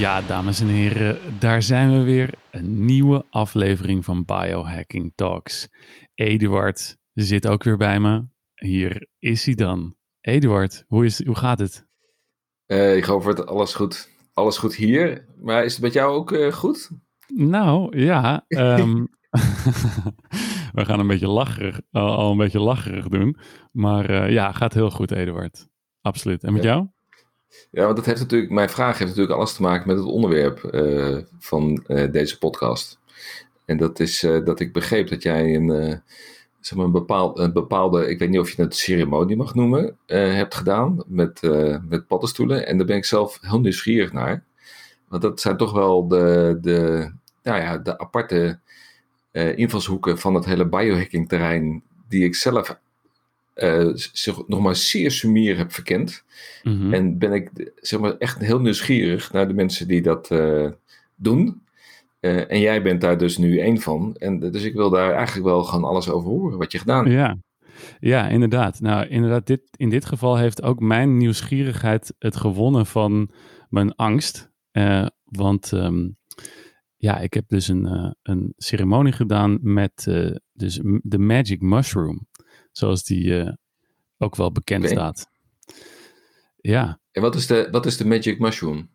Ja, 0.00 0.20
dames 0.20 0.60
en 0.60 0.66
heren, 0.66 1.18
daar 1.38 1.62
zijn 1.62 1.92
we 1.92 2.02
weer. 2.02 2.34
Een 2.50 2.84
nieuwe 2.84 3.24
aflevering 3.30 4.04
van 4.04 4.24
Biohacking 4.24 5.12
Talks. 5.14 5.68
Eduard 6.14 6.96
zit 7.14 7.48
ook 7.48 7.62
weer 7.62 7.76
bij 7.76 8.00
me. 8.00 8.24
Hier 8.54 9.08
is 9.18 9.44
hij 9.44 9.54
dan. 9.54 9.94
Eduard, 10.20 10.84
hoe, 10.88 11.04
is, 11.04 11.24
hoe 11.24 11.36
gaat 11.36 11.58
het? 11.58 11.86
Uh, 12.66 12.96
ik 12.96 13.04
hoop 13.04 13.24
dat 13.24 13.46
alles 13.46 13.74
goed, 13.74 14.10
alles 14.32 14.58
goed 14.58 14.74
hier. 14.74 15.26
Maar 15.40 15.64
is 15.64 15.72
het 15.72 15.82
met 15.82 15.92
jou 15.92 16.14
ook 16.14 16.32
uh, 16.32 16.52
goed? 16.52 16.90
Nou, 17.26 17.98
ja. 17.98 18.44
Um, 18.48 19.08
we 20.78 20.84
gaan 20.84 21.00
een 21.00 21.06
beetje 21.06 21.28
lacherig, 21.28 21.80
al, 21.90 22.16
al, 22.16 22.30
een 22.30 22.36
beetje 22.36 22.60
lacherig 22.60 23.08
doen. 23.08 23.36
Maar 23.72 24.10
uh, 24.10 24.30
ja, 24.30 24.52
gaat 24.52 24.74
heel 24.74 24.90
goed, 24.90 25.10
Eduard. 25.10 25.68
Absoluut. 26.00 26.44
En 26.44 26.52
met 26.52 26.62
ja. 26.62 26.72
jou? 26.72 26.88
Ja, 27.70 27.84
want 27.84 27.96
dat 27.96 28.06
heeft 28.06 28.20
natuurlijk, 28.20 28.50
mijn 28.50 28.68
vraag 28.68 28.98
heeft 28.98 29.10
natuurlijk 29.10 29.38
alles 29.38 29.54
te 29.54 29.62
maken 29.62 29.88
met 29.88 29.96
het 29.96 30.06
onderwerp 30.06 30.70
uh, 30.72 31.18
van 31.38 31.84
uh, 31.86 32.12
deze 32.12 32.38
podcast. 32.38 32.98
En 33.64 33.76
dat 33.76 34.00
is 34.00 34.22
uh, 34.22 34.44
dat 34.44 34.60
ik 34.60 34.72
begreep 34.72 35.08
dat 35.08 35.22
jij 35.22 35.54
een, 35.54 36.02
zeg 36.60 36.76
maar 36.76 36.86
een, 36.86 36.92
bepaald, 36.92 37.38
een 37.38 37.52
bepaalde, 37.52 38.08
ik 38.08 38.18
weet 38.18 38.28
niet 38.28 38.38
of 38.38 38.50
je 38.50 38.62
het 38.62 38.76
ceremonie 38.76 39.36
mag 39.36 39.54
noemen, 39.54 39.96
hebt 40.06 40.54
gedaan 40.54 41.02
met, 41.06 41.40
met 41.88 42.06
paddenstoelen. 42.06 42.66
En 42.66 42.76
daar 42.76 42.86
ben 42.86 42.96
ik 42.96 43.04
zelf 43.04 43.38
heel 43.40 43.60
nieuwsgierig 43.60 44.12
naar. 44.12 44.44
Want 45.08 45.22
dat 45.22 45.40
zijn 45.40 45.56
toch 45.56 45.72
wel 45.72 46.08
de, 46.08 46.58
de, 46.60 47.10
nou 47.42 47.60
ja, 47.60 47.78
de 47.78 47.98
aparte 47.98 48.58
invalshoeken 49.32 50.18
van 50.18 50.34
het 50.34 50.44
hele 50.44 50.68
biohacking 50.68 51.28
terrein 51.28 51.82
die 52.08 52.24
ik 52.24 52.34
zelf 52.34 52.78
uh, 53.56 53.90
zich 53.94 54.46
nog 54.46 54.60
maar 54.60 54.76
zeer 54.76 55.10
sumier 55.10 55.56
heb 55.56 55.72
verkend. 55.72 56.24
Mm 56.62 56.80
-hmm. 56.80 56.94
En 56.94 57.18
ben 57.18 57.32
ik 57.32 57.72
zeg 57.76 58.00
maar, 58.00 58.16
echt 58.16 58.38
heel 58.38 58.60
nieuwsgierig 58.60 59.32
naar 59.32 59.48
de 59.48 59.54
mensen 59.54 59.88
die 59.88 60.02
dat 60.02 60.30
uh, 60.30 60.68
doen. 61.14 61.62
Uh, 62.20 62.50
en 62.50 62.60
jij 62.60 62.82
bent 62.82 63.00
daar 63.00 63.18
dus 63.18 63.36
nu 63.36 63.58
één 63.58 63.80
van. 63.80 64.16
En 64.18 64.38
dus 64.38 64.62
ik 64.62 64.74
wil 64.74 64.90
daar 64.90 65.12
eigenlijk 65.12 65.46
wel 65.46 65.64
gewoon 65.64 65.90
alles 65.90 66.08
over 66.08 66.30
horen, 66.30 66.58
wat 66.58 66.72
je 66.72 66.78
gedaan 66.78 67.04
hebt. 67.04 67.16
Ja. 67.16 67.36
Ja, 68.00 68.28
inderdaad. 68.28 68.80
Nou, 68.80 69.06
inderdaad, 69.06 69.46
dit, 69.46 69.62
in 69.76 69.88
dit 69.88 70.04
geval 70.04 70.36
heeft 70.36 70.62
ook 70.62 70.80
mijn 70.80 71.16
nieuwsgierigheid 71.16 72.14
het 72.18 72.36
gewonnen 72.36 72.86
van 72.86 73.30
mijn 73.68 73.94
angst. 73.94 74.50
want 75.24 75.72
um, 75.72 76.16
ja, 76.96 77.18
ik 77.18 77.34
heb 77.34 77.48
dus 77.48 77.68
een, 77.68 78.14
een 78.22 78.52
ceremonie 78.56 79.12
gedaan 79.12 79.58
met 79.62 80.04
dus 80.52 80.80
de 81.02 81.18
Magic 81.18 81.60
Mushroom 81.60 82.28
zoals 82.80 83.04
die 83.04 83.24
uh, 83.24 83.52
ook 84.18 84.36
wel 84.36 84.52
bekend 84.52 84.84
okay. 84.84 84.96
staat. 84.96 85.30
Ja. 86.60 87.00
En 87.12 87.22
wat 87.22 87.34
is 87.34 87.46
de, 87.46 87.68
wat 87.70 87.86
is 87.86 87.96
de 87.96 88.06
Magic 88.06 88.38
Mushroom? 88.38 88.90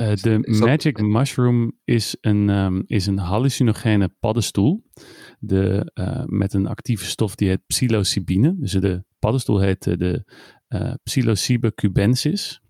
Uh, 0.00 0.14
de 0.14 0.38
Magic 0.60 0.96
dat... 0.96 1.06
Mushroom 1.06 1.72
is 1.84 2.16
een, 2.20 2.48
um, 2.48 2.82
is 2.86 3.06
een 3.06 3.18
hallucinogene 3.18 4.08
paddenstoel 4.20 4.82
de, 5.38 5.90
uh, 5.94 6.22
met 6.26 6.52
een 6.52 6.66
actieve 6.66 7.04
stof 7.04 7.34
die 7.34 7.48
heet 7.48 7.66
psilocybine. 7.66 8.54
Dus 8.58 8.72
de 8.72 9.04
paddenstoel 9.18 9.60
heet 9.60 9.84
de 9.84 10.24
Psilocybe 11.02 11.74
cubensis. 11.74 12.60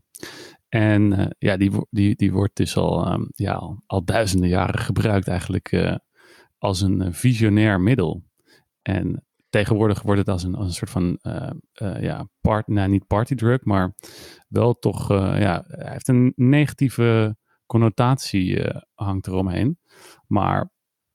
En 0.68 1.34
ja, 1.38 1.56
die, 1.56 1.70
die, 1.90 2.16
die 2.16 2.32
wordt 2.32 2.56
dus 2.56 2.76
al, 2.76 3.12
um, 3.12 3.28
ja, 3.34 3.52
al, 3.52 3.82
al, 3.86 4.04
duizenden 4.04 4.48
jaren 4.48 4.80
gebruikt 4.80 5.28
eigenlijk 5.28 5.98
als 6.58 6.80
een 6.80 7.14
visionair 7.14 7.80
middel. 7.80 8.24
En 8.82 9.24
tegenwoordig 9.50 10.02
wordt 10.02 10.20
het 10.20 10.28
als 10.28 10.42
een, 10.42 10.54
als 10.54 10.66
een 10.66 10.72
soort 10.72 10.90
van, 10.90 11.18
uh, 11.22 11.50
uh, 11.82 12.02
ja, 12.02 12.28
part, 12.40 12.66
nou 12.66 12.88
niet 12.88 13.06
partydrug, 13.06 13.64
maar 13.64 13.94
wel 14.48 14.74
toch, 14.74 15.10
uh, 15.10 15.40
ja, 15.40 15.64
hij 15.66 15.92
heeft 15.92 16.08
een 16.08 16.32
negatieve 16.36 17.36
connotatie 17.66 18.64
hangt 18.94 19.26
eromheen. 19.26 19.78
Maar 20.26 20.70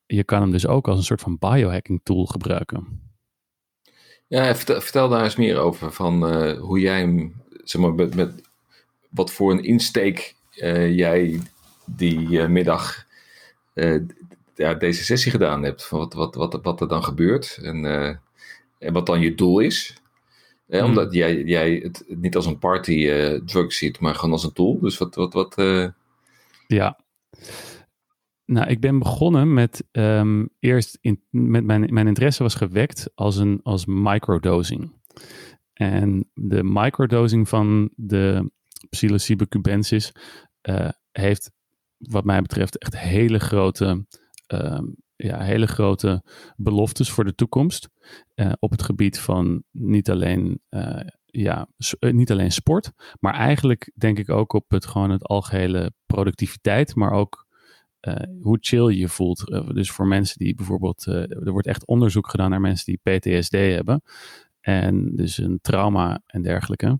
je 0.05 0.23
kan 0.23 0.41
hem 0.41 0.51
dus 0.51 0.67
ook 0.67 0.87
als 0.87 0.97
een 0.97 1.03
soort 1.03 1.21
van 1.21 1.37
biohacking 1.39 1.99
tool 2.03 2.25
gebruiken. 2.25 3.03
Ja, 4.27 4.55
vertel, 4.55 4.81
vertel 4.81 5.09
daar 5.09 5.23
eens 5.23 5.35
meer 5.35 5.57
over, 5.57 5.91
van 5.91 6.31
hoe 6.57 6.79
jij 6.79 6.99
hem, 6.99 7.43
zeg 7.63 7.81
maar, 7.81 7.93
met, 7.93 8.15
met 8.15 8.41
wat 9.09 9.31
voor 9.31 9.51
een 9.51 9.63
insteek 9.63 10.35
jij 10.89 11.41
die 11.85 12.47
middag 12.47 13.05
deze 14.77 15.03
sessie 15.03 15.31
gedaan 15.31 15.63
hebt. 15.63 15.85
Van 15.85 15.99
wat, 15.99 16.13
wat, 16.13 16.35
wat, 16.35 16.59
wat 16.63 16.81
er 16.81 16.87
dan 16.87 17.03
gebeurt. 17.03 17.59
En, 17.61 17.85
en 18.77 18.93
wat 18.93 19.05
dan 19.05 19.19
je 19.19 19.35
doel 19.35 19.59
is. 19.59 20.03
Eh, 20.67 20.81
mm. 20.81 20.87
Omdat 20.87 21.13
jij, 21.13 21.43
jij 21.43 21.79
het 21.83 22.05
niet 22.07 22.35
als 22.35 22.45
een 22.45 22.59
party 22.59 22.91
uh, 22.91 23.39
drug 23.45 23.73
ziet, 23.73 23.99
maar 23.99 24.15
gewoon 24.15 24.31
als 24.31 24.43
een 24.43 24.53
tool. 24.53 24.79
Dus 24.79 24.97
wat. 24.97 25.15
wat, 25.15 25.33
wat 25.33 25.57
uh... 25.57 25.87
Ja. 26.67 26.99
Nou, 28.45 28.67
ik 28.67 28.79
ben 28.79 28.99
begonnen 28.99 29.53
met 29.53 29.83
um, 29.91 30.49
eerst 30.59 30.97
in, 31.01 31.21
met 31.29 31.63
mijn, 31.63 31.93
mijn 31.93 32.07
interesse 32.07 32.43
was 32.43 32.55
gewekt 32.55 33.09
als 33.15 33.37
een 33.37 33.59
als 33.63 33.85
microdosing. 33.85 34.93
En 35.73 36.29
de 36.33 36.63
microdosing 36.63 37.49
van 37.49 37.89
de 37.95 38.51
psilocybe 38.89 39.47
cubensis 39.47 40.11
heeft, 41.11 41.51
wat 41.97 42.23
mij 42.23 42.41
betreft, 42.41 42.77
echt 42.77 42.97
hele 42.97 43.39
grote 43.39 44.05
um, 44.47 44.95
ja, 45.15 45.41
hele 45.41 45.67
grote 45.67 46.23
beloftes 46.55 47.11
voor 47.11 47.23
de 47.23 47.35
toekomst. 47.35 47.89
Uh, 48.35 48.51
op 48.59 48.71
het 48.71 48.83
gebied 48.83 49.19
van 49.19 49.63
niet 49.71 50.09
alleen, 50.09 50.61
uh, 50.69 50.99
ja, 51.25 51.67
uh, 51.99 52.13
niet 52.13 52.31
alleen 52.31 52.51
sport, 52.51 52.91
maar 53.19 53.33
eigenlijk 53.33 53.91
denk 53.95 54.19
ik 54.19 54.29
ook 54.29 54.53
op 54.53 54.69
het 54.69 54.85
gewoon 54.85 55.09
het 55.09 55.23
algehele 55.23 55.93
productiviteit, 56.05 56.95
maar 56.95 57.11
ook 57.11 57.43
hoe 58.41 58.57
chill 58.61 58.87
je 58.87 59.09
voelt. 59.09 59.45
dus 59.73 59.91
voor 59.91 60.07
mensen 60.07 60.37
die 60.37 60.55
bijvoorbeeld, 60.55 61.05
er 61.05 61.51
wordt 61.51 61.67
echt 61.67 61.87
onderzoek 61.87 62.29
gedaan 62.29 62.49
naar 62.49 62.61
mensen 62.61 62.85
die 62.85 63.17
PTSD 63.17 63.51
hebben. 63.51 64.01
En 64.61 65.15
dus 65.15 65.37
een 65.37 65.59
trauma 65.61 66.21
en 66.25 66.41
dergelijke. 66.41 66.99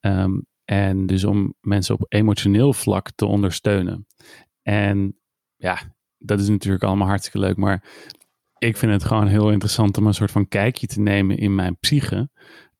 Um, 0.00 0.46
en 0.64 1.06
dus 1.06 1.24
om 1.24 1.54
mensen 1.60 1.94
op 1.94 2.04
emotioneel 2.08 2.72
vlak 2.72 3.10
te 3.10 3.26
ondersteunen. 3.26 4.06
En 4.62 5.18
ja, 5.56 5.78
dat 6.18 6.40
is 6.40 6.48
natuurlijk 6.48 6.84
allemaal 6.84 7.08
hartstikke 7.08 7.38
leuk. 7.38 7.56
Maar 7.56 7.84
ik 8.58 8.76
vind 8.76 8.92
het 8.92 9.04
gewoon 9.04 9.26
heel 9.26 9.50
interessant 9.50 9.98
om 9.98 10.06
een 10.06 10.14
soort 10.14 10.30
van 10.30 10.48
kijkje 10.48 10.86
te 10.86 11.00
nemen 11.00 11.38
in 11.38 11.54
mijn 11.54 11.78
psyche. 11.78 12.30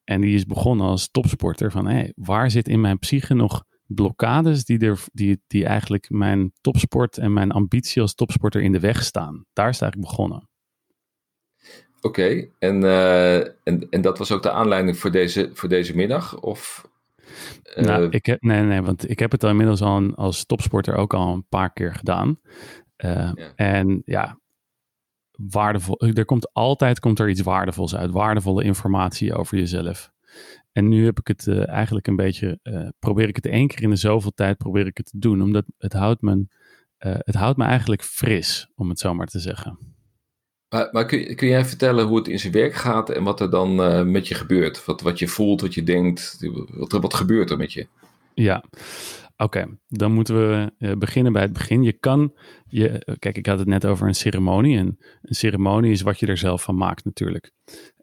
En 0.04 0.20
die 0.20 0.34
is 0.34 0.46
begonnen 0.46 0.86
als 0.86 1.10
topsporter. 1.10 1.70
Van 1.70 1.86
hé, 1.86 2.08
waar 2.14 2.50
zit 2.50 2.68
in 2.68 2.80
mijn 2.80 2.98
psyche 2.98 3.34
nog 3.34 3.64
blokkades 3.86 4.64
die, 4.64 4.78
er, 4.78 5.04
die, 5.12 5.42
die 5.46 5.64
eigenlijk 5.64 6.10
mijn 6.10 6.52
topsport 6.60 7.18
en 7.18 7.32
mijn 7.32 7.50
ambitie 7.50 8.02
als 8.02 8.14
topsporter 8.14 8.62
in 8.62 8.72
de 8.72 8.80
weg 8.80 9.04
staan? 9.04 9.44
Daar 9.52 9.68
is 9.68 9.80
het 9.80 9.82
eigenlijk 9.82 10.10
begonnen. 10.10 10.48
Oké, 12.00 12.20
okay. 12.20 12.52
en, 12.58 12.82
uh, 12.82 13.36
en, 13.36 13.86
en 13.90 14.00
dat 14.00 14.18
was 14.18 14.32
ook 14.32 14.42
de 14.42 14.50
aanleiding 14.50 14.96
voor 14.96 15.10
deze, 15.10 15.50
voor 15.52 15.68
deze 15.68 15.96
middag? 15.96 16.40
Of, 16.40 16.88
uh... 17.76 17.84
nou, 17.84 18.08
ik 18.10 18.26
heb, 18.26 18.42
nee, 18.42 18.62
nee, 18.62 18.82
want 18.82 19.10
ik 19.10 19.18
heb 19.18 19.30
het 19.30 19.44
al 19.44 19.50
inmiddels 19.50 19.82
al 19.82 20.14
als 20.14 20.44
topsporter 20.44 20.94
ook 20.94 21.14
al 21.14 21.34
een 21.34 21.46
paar 21.48 21.72
keer 21.72 21.94
gedaan. 21.94 22.40
Uh, 23.04 23.30
ja. 23.34 23.52
En 23.54 24.02
ja, 24.04 24.38
waardevol. 25.30 26.00
Er 26.00 26.24
komt 26.24 26.52
altijd 26.52 27.00
komt 27.00 27.18
er 27.18 27.28
iets 27.28 27.40
waardevols 27.40 27.96
uit. 27.96 28.10
Waardevolle 28.10 28.64
informatie 28.64 29.34
over 29.34 29.58
jezelf. 29.58 30.10
En 30.72 30.88
nu 30.88 31.04
heb 31.04 31.18
ik 31.18 31.26
het 31.26 31.46
uh, 31.46 31.68
eigenlijk 31.68 32.06
een 32.06 32.16
beetje. 32.16 32.58
Uh, 32.62 32.88
probeer 32.98 33.28
ik 33.28 33.36
het 33.36 33.46
één 33.46 33.68
keer 33.68 33.82
in 33.82 33.90
de 33.90 33.96
zoveel 33.96 34.32
tijd 34.34 34.56
probeer 34.56 34.86
ik 34.86 34.96
het 34.96 35.06
te 35.06 35.18
doen. 35.18 35.42
Omdat 35.42 35.64
het 35.78 35.92
houdt 35.92 36.22
me, 36.22 36.46
het 36.98 37.34
houdt 37.34 37.58
me 37.58 37.64
eigenlijk 37.64 38.02
fris, 38.02 38.70
om 38.74 38.88
het 38.88 38.98
zo 38.98 39.14
maar 39.14 39.26
te 39.26 39.38
zeggen. 39.38 39.78
Maar, 40.68 40.88
maar 40.92 41.06
kun, 41.06 41.36
kun, 41.36 41.48
jij 41.48 41.64
vertellen 41.64 42.06
hoe 42.06 42.18
het 42.18 42.28
in 42.28 42.38
zijn 42.38 42.52
werk 42.52 42.74
gaat 42.74 43.10
en 43.10 43.24
wat 43.24 43.40
er 43.40 43.50
dan 43.50 43.74
met 44.10 44.28
je 44.28 44.34
gebeurt? 44.34 44.84
Wat, 44.84 45.00
wat 45.00 45.18
je 45.18 45.28
voelt, 45.28 45.60
wat 45.60 45.74
je 45.74 45.82
denkt. 45.82 46.38
Wat, 46.70 46.92
wat 46.92 47.14
gebeurt 47.14 47.50
er 47.50 47.56
met 47.56 47.72
je? 47.72 47.86
Ja, 48.34 48.64
Oké, 49.40 49.58
okay, 49.58 49.78
dan 49.88 50.12
moeten 50.12 50.34
we 50.34 50.72
uh, 50.78 50.92
beginnen 50.92 51.32
bij 51.32 51.42
het 51.42 51.52
begin. 51.52 51.82
Je 51.82 51.92
kan, 51.92 52.34
je, 52.66 53.16
kijk, 53.18 53.36
ik 53.36 53.46
had 53.46 53.58
het 53.58 53.68
net 53.68 53.86
over 53.86 54.06
een 54.06 54.14
ceremonie. 54.14 54.78
En 54.78 54.98
een 55.22 55.34
ceremonie 55.34 55.92
is 55.92 56.00
wat 56.02 56.20
je 56.20 56.26
er 56.26 56.36
zelf 56.36 56.62
van 56.62 56.76
maakt, 56.76 57.04
natuurlijk. 57.04 57.52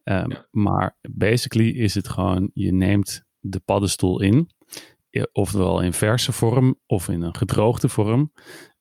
Um, 0.03 0.31
ja. 0.31 0.47
Maar 0.51 0.97
basically 1.09 1.69
is 1.69 1.95
het 1.95 2.07
gewoon, 2.07 2.51
je 2.53 2.73
neemt 2.73 3.23
de 3.39 3.59
paddenstoel 3.59 4.21
in, 4.21 4.49
ofwel 5.31 5.81
in 5.81 5.93
verse 5.93 6.31
vorm 6.31 6.79
of 6.85 7.09
in 7.09 7.21
een 7.21 7.35
gedroogde 7.35 7.89
vorm. 7.89 8.31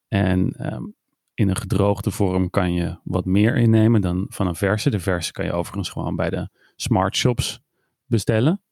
En 0.09 0.67
um, 0.75 0.95
in 1.35 1.49
een 1.49 1.56
gedroogde 1.56 2.11
vorm 2.11 2.51
kan 2.51 2.73
je 2.73 2.99
wat 3.05 3.25
meer 3.25 3.56
innemen 3.56 4.01
dan 4.01 4.27
van 4.29 4.47
een 4.47 4.55
verse. 4.55 4.91
De 4.91 5.01
verse 5.01 5.33
kan 5.33 5.45
je 5.45 5.53
overigens 5.53 5.89
gewoon 5.89 6.17
bij 6.17 6.31
de 6.31 6.49
smart 6.77 7.17
shops 7.17 7.62
bestellen. 8.06 8.62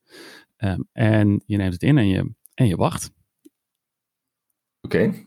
Um, 0.56 0.88
en 0.92 1.42
je 1.46 1.56
neemt 1.56 1.72
het 1.72 1.82
in 1.82 1.98
en 1.98 2.08
je, 2.08 2.34
en 2.54 2.66
je 2.66 2.76
wacht. 2.76 3.12
Oké. 4.82 4.96
Okay. 4.96 5.26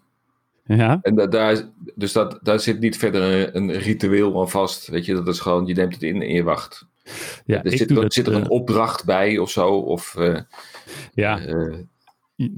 Ja. 0.68 1.00
En 1.02 1.16
da 1.16 1.28
daar, 1.28 1.70
dus 1.96 2.12
dat, 2.12 2.40
daar 2.42 2.60
zit 2.60 2.80
niet 2.80 2.98
verder 2.98 3.56
een, 3.56 3.70
een, 3.70 3.72
ritueel 3.72 4.40
aan 4.40 4.50
vast. 4.50 4.88
Weet 4.88 5.06
je, 5.06 5.14
dat 5.14 5.28
is 5.28 5.40
gewoon, 5.40 5.66
je 5.66 5.74
neemt 5.74 5.94
het 5.94 6.04
in 6.04 6.22
en 6.22 6.34
je 6.34 6.44
wacht. 6.44 6.88
Ja, 7.46 7.64
er 7.64 7.78
zit, 7.78 7.96
dat, 7.96 8.14
zit 8.14 8.28
er 8.28 8.34
een 8.34 8.44
uh, 8.44 8.50
opdracht 8.50 9.06
bij 9.06 9.38
of 9.38 9.50
zo? 9.50 9.70
Of, 9.70 10.16
uh, 10.18 10.40
ja. 11.14 11.48
Uh, 11.48 11.76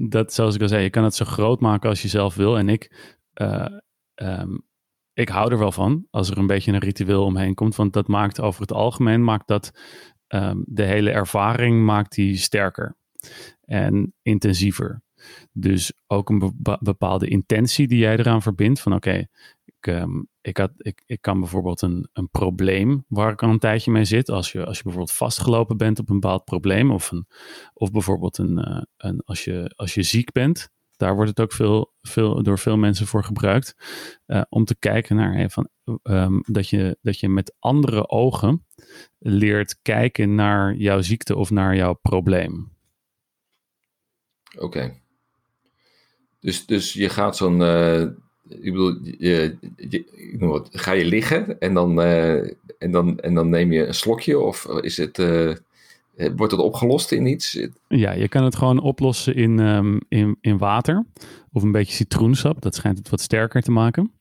dat, 0.08 0.32
zoals 0.32 0.54
ik 0.54 0.62
al 0.62 0.68
zei, 0.68 0.82
je 0.82 0.90
kan 0.90 1.04
het 1.04 1.14
zo 1.14 1.24
groot 1.24 1.60
maken 1.60 1.88
als 1.88 2.02
je 2.02 2.08
zelf 2.08 2.34
wil. 2.34 2.58
En 2.58 2.68
ik, 2.68 3.14
um, 4.14 4.66
ik 5.12 5.28
hou 5.28 5.52
er 5.52 5.58
wel 5.58 5.72
van 5.72 6.06
als 6.10 6.30
er 6.30 6.38
een 6.38 6.46
beetje 6.46 6.72
een 6.72 6.78
ritueel 6.78 7.24
omheen 7.24 7.54
komt. 7.54 7.76
Want 7.76 7.92
dat 7.92 8.08
maakt 8.08 8.40
over 8.40 8.60
het 8.60 8.72
algemeen 8.72 9.24
maakt 9.24 9.48
dat 9.48 9.70
um, 10.28 10.64
de 10.66 10.84
hele 10.84 11.10
ervaring 11.10 11.84
maakt 11.84 12.14
die 12.14 12.36
sterker 12.36 12.96
en 13.60 14.14
intensiever. 14.22 15.02
Dus 15.52 15.92
ook 16.06 16.30
een 16.30 16.52
bepaalde 16.80 17.28
intentie 17.28 17.88
die 17.88 17.98
jij 17.98 18.16
eraan 18.16 18.42
verbindt. 18.42 18.80
Van 18.80 18.94
oké, 18.94 19.26
ik, 19.64 19.86
um, 19.86 20.28
ik, 20.40 20.56
had, 20.56 20.72
ik, 20.76 21.02
ik 21.06 21.20
kan 21.20 21.40
bijvoorbeeld 21.40 21.82
een, 21.82 22.08
een 22.12 22.30
probleem 22.30 23.04
waar 23.08 23.32
ik 23.32 23.42
al 23.42 23.50
een 23.50 23.58
tijdje 23.58 23.90
mee 23.90 24.04
zit. 24.04 24.28
Als 24.30 24.52
je, 24.52 24.66
als 24.66 24.76
je 24.76 24.82
bijvoorbeeld 24.82 25.16
vastgelopen 25.16 25.76
bent 25.76 25.98
op 25.98 26.08
een 26.08 26.20
bepaald 26.20 26.44
probleem. 26.44 26.90
Of, 26.90 27.10
een, 27.10 27.26
of 27.74 27.90
bijvoorbeeld 27.90 28.38
een, 28.38 28.58
uh, 28.68 28.82
een, 28.96 29.22
als, 29.24 29.44
je, 29.44 29.72
als 29.76 29.94
je 29.94 30.02
ziek 30.02 30.32
bent. 30.32 30.70
Daar 30.96 31.14
wordt 31.14 31.30
het 31.30 31.40
ook 31.40 31.52
veel, 31.52 31.94
veel, 32.00 32.42
door 32.42 32.58
veel 32.58 32.76
mensen 32.76 33.06
voor 33.06 33.24
gebruikt. 33.24 33.74
Uh, 34.26 34.42
om 34.48 34.64
te 34.64 34.76
kijken 34.78 35.16
naar 35.16 35.50
van, 35.50 35.68
um, 36.02 36.40
dat, 36.46 36.68
je, 36.68 36.98
dat 37.02 37.18
je 37.20 37.28
met 37.28 37.56
andere 37.58 38.08
ogen 38.08 38.66
leert 39.18 39.78
kijken 39.82 40.34
naar 40.34 40.74
jouw 40.74 41.00
ziekte 41.00 41.36
of 41.36 41.50
naar 41.50 41.76
jouw 41.76 41.94
probleem. 41.94 42.76
Oké. 44.58 45.00
Dus, 46.48 46.66
dus 46.66 46.92
je 46.92 47.08
gaat 47.08 47.36
zo'n. 47.36 47.60
Uh, 47.60 48.02
ik 48.48 48.72
bedoel, 48.72 48.96
ga 50.70 50.92
je 50.92 51.04
liggen 51.04 51.60
en 51.60 51.74
dan, 51.74 52.00
uh, 52.00 52.36
en, 52.78 52.90
dan, 52.90 53.18
en 53.18 53.34
dan 53.34 53.48
neem 53.48 53.72
je 53.72 53.86
een 53.86 53.94
slokje? 53.94 54.38
Of 54.38 54.66
is 54.66 54.96
het. 54.96 55.18
Uh, 55.18 55.54
wordt 56.36 56.52
het 56.52 56.60
opgelost 56.60 57.12
in 57.12 57.26
iets? 57.26 57.66
Ja, 57.88 58.12
je 58.12 58.28
kan 58.28 58.44
het 58.44 58.56
gewoon 58.56 58.80
oplossen 58.80 59.34
in, 59.34 59.58
um, 59.58 60.00
in, 60.08 60.36
in 60.40 60.58
water 60.58 61.06
of 61.52 61.62
een 61.62 61.72
beetje 61.72 61.94
citroensap. 61.94 62.62
Dat 62.62 62.74
schijnt 62.74 62.98
het 62.98 63.08
wat 63.08 63.20
sterker 63.20 63.62
te 63.62 63.70
maken. 63.70 64.12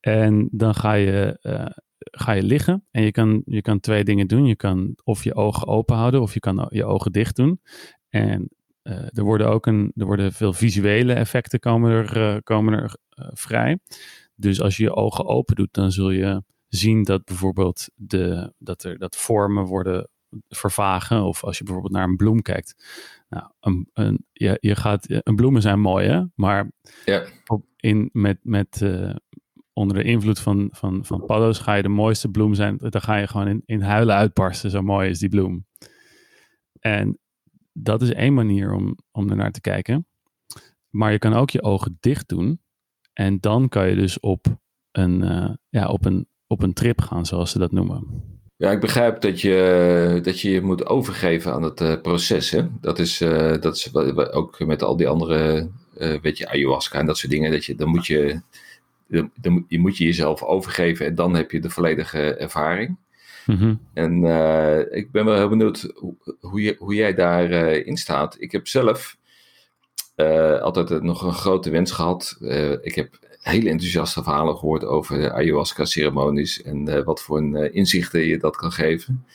En 0.00 0.48
dan 0.52 0.74
ga 0.74 0.92
je, 0.92 1.38
ga 1.96 2.32
je 2.32 2.42
liggen 2.42 2.84
en 2.90 3.02
je 3.02 3.10
kan, 3.10 3.42
je 3.44 3.62
kan 3.62 3.80
twee 3.80 4.04
dingen 4.04 4.26
doen. 4.26 4.46
Je 4.46 4.56
kan 4.56 4.96
of 5.04 5.24
je 5.24 5.34
ogen 5.34 5.66
open 5.66 5.96
houden 5.96 6.20
of 6.20 6.34
je 6.34 6.40
kan 6.40 6.66
je 6.70 6.84
ogen 6.84 7.12
dicht 7.12 7.36
doen. 7.36 7.60
En 8.08 8.48
uh, 8.82 9.18
er 9.18 9.22
worden 9.22 9.48
ook 9.48 9.66
een, 9.66 9.92
er 9.94 10.06
worden 10.06 10.32
veel 10.32 10.52
visuele 10.52 11.12
effecten 11.12 11.58
komen 11.58 11.90
er, 11.90 12.16
uh, 12.16 12.36
komen 12.42 12.74
er 12.74 12.96
vrij. 13.32 13.78
Dus 14.34 14.60
als 14.60 14.76
je 14.76 14.82
je 14.82 14.94
ogen 14.94 15.26
open 15.26 15.54
doet, 15.54 15.72
dan 15.72 15.92
zul 15.92 16.10
je 16.10 16.42
zien 16.68 17.02
dat 17.02 17.24
bijvoorbeeld 17.24 17.88
de, 17.94 18.52
dat 18.58 18.82
er, 18.82 18.98
dat 18.98 19.16
vormen 19.16 19.64
worden 19.64 20.08
vervagen. 20.48 21.22
Of 21.22 21.44
als 21.44 21.58
je 21.58 21.64
bijvoorbeeld 21.64 21.94
naar 21.94 22.08
een 22.08 22.16
bloem 22.16 22.42
kijkt. 22.42 22.74
Nou, 23.28 23.50
een, 23.60 23.90
een, 23.92 24.26
je, 24.32 24.56
je 24.60 24.76
gaat, 24.76 25.06
een 25.08 25.36
bloemen 25.36 25.62
zijn 25.62 25.80
mooi, 25.80 26.08
hè? 26.08 26.22
Maar 26.34 26.70
ja. 27.04 27.24
op, 27.46 27.64
in, 27.76 28.10
met, 28.12 28.38
met, 28.42 28.82
onder 29.72 29.96
de 29.96 30.02
invloed 30.04 30.40
van, 30.40 30.68
van, 30.72 31.04
van 31.04 31.24
paddo's 31.24 31.58
ga 31.58 31.74
je 31.74 31.82
de 31.82 31.88
mooiste 31.88 32.28
bloem 32.28 32.54
zijn. 32.54 32.76
Dan 32.78 33.00
ga 33.00 33.16
je 33.16 33.26
gewoon 33.26 33.48
in, 33.48 33.62
in 33.66 33.80
huilen 33.80 34.14
uitbarsten. 34.14 34.70
Zo 34.70 34.82
mooi 34.82 35.10
is 35.10 35.18
die 35.18 35.28
bloem. 35.28 35.66
En 36.80 37.18
dat 37.72 38.02
is 38.02 38.12
één 38.12 38.34
manier 38.34 38.72
om, 38.72 38.96
om 39.10 39.30
ernaar 39.30 39.50
te 39.50 39.60
kijken. 39.60 40.06
Maar 40.88 41.12
je 41.12 41.18
kan 41.18 41.34
ook 41.34 41.50
je 41.50 41.62
ogen 41.62 41.96
dicht 42.00 42.28
doen. 42.28 42.60
En 43.12 43.40
dan 43.40 43.68
kan 43.68 43.88
je 43.88 43.94
dus 43.94 44.20
op 44.20 44.46
een, 44.90 45.22
uh, 45.22 45.50
ja, 45.68 45.88
op 45.88 46.04
een, 46.04 46.28
op 46.46 46.62
een 46.62 46.72
trip 46.72 47.00
gaan, 47.00 47.26
zoals 47.26 47.50
ze 47.50 47.58
dat 47.58 47.72
noemen. 47.72 48.28
Ja, 48.56 48.70
ik 48.70 48.80
begrijp 48.80 49.20
dat 49.20 49.40
je 49.40 50.20
dat 50.22 50.40
je, 50.40 50.50
je 50.50 50.60
moet 50.60 50.86
overgeven 50.86 51.52
aan 51.52 51.62
het 51.62 51.80
uh, 51.80 52.00
proces. 52.00 52.50
Hè? 52.50 52.66
Dat 52.80 52.98
is, 52.98 53.20
uh, 53.20 53.60
dat 53.60 53.76
is 53.76 53.94
ook 54.32 54.58
met 54.66 54.82
al 54.82 54.96
die 54.96 55.08
andere, 55.08 55.70
weet 56.22 56.38
je, 56.38 56.48
ayahuasca 56.48 56.98
en 56.98 57.06
dat 57.06 57.18
soort 57.18 57.32
dingen. 57.32 57.50
Dat 57.50 57.64
je, 57.64 57.74
dan 57.74 57.88
moet 57.88 58.06
je, 58.06 58.40
dan, 59.34 59.64
je 59.68 59.78
moet 59.78 59.96
je 59.96 60.04
jezelf 60.04 60.42
overgeven 60.42 61.06
en 61.06 61.14
dan 61.14 61.34
heb 61.34 61.50
je 61.50 61.60
de 61.60 61.70
volledige 61.70 62.34
ervaring. 62.34 62.96
Mm-hmm. 63.46 63.80
En 63.94 64.14
ik 64.90 65.10
ben 65.10 65.24
wel 65.24 65.36
heel 65.36 65.48
benieuwd 65.48 65.92
hoe, 66.40 66.76
hoe, 66.78 66.94
jij 66.94 67.14
daarin 67.14 67.86
in 67.86 67.96
staat. 67.96 68.36
Ik 68.38 68.52
heb 68.52 68.68
zelf 68.68 69.16
altijd 70.60 71.02
nog 71.02 71.22
een 71.22 71.32
grote 71.32 71.70
wens 71.70 71.90
gehad. 71.92 72.36
ik 72.82 72.94
heb 72.94 73.18
hele 73.40 73.70
enthousiaste 73.70 74.22
verhalen 74.22 74.56
gehoord 74.56 74.84
over 74.84 75.32
ayahuasca-ceremonies 75.32 76.62
en 76.62 77.04
wat 77.04 77.22
voor 77.22 77.38
een, 77.38 77.74
inzichten 77.74 78.20
je 78.20 78.38
dat 78.38 78.56
kan 78.56 78.72
geven. 78.72 79.26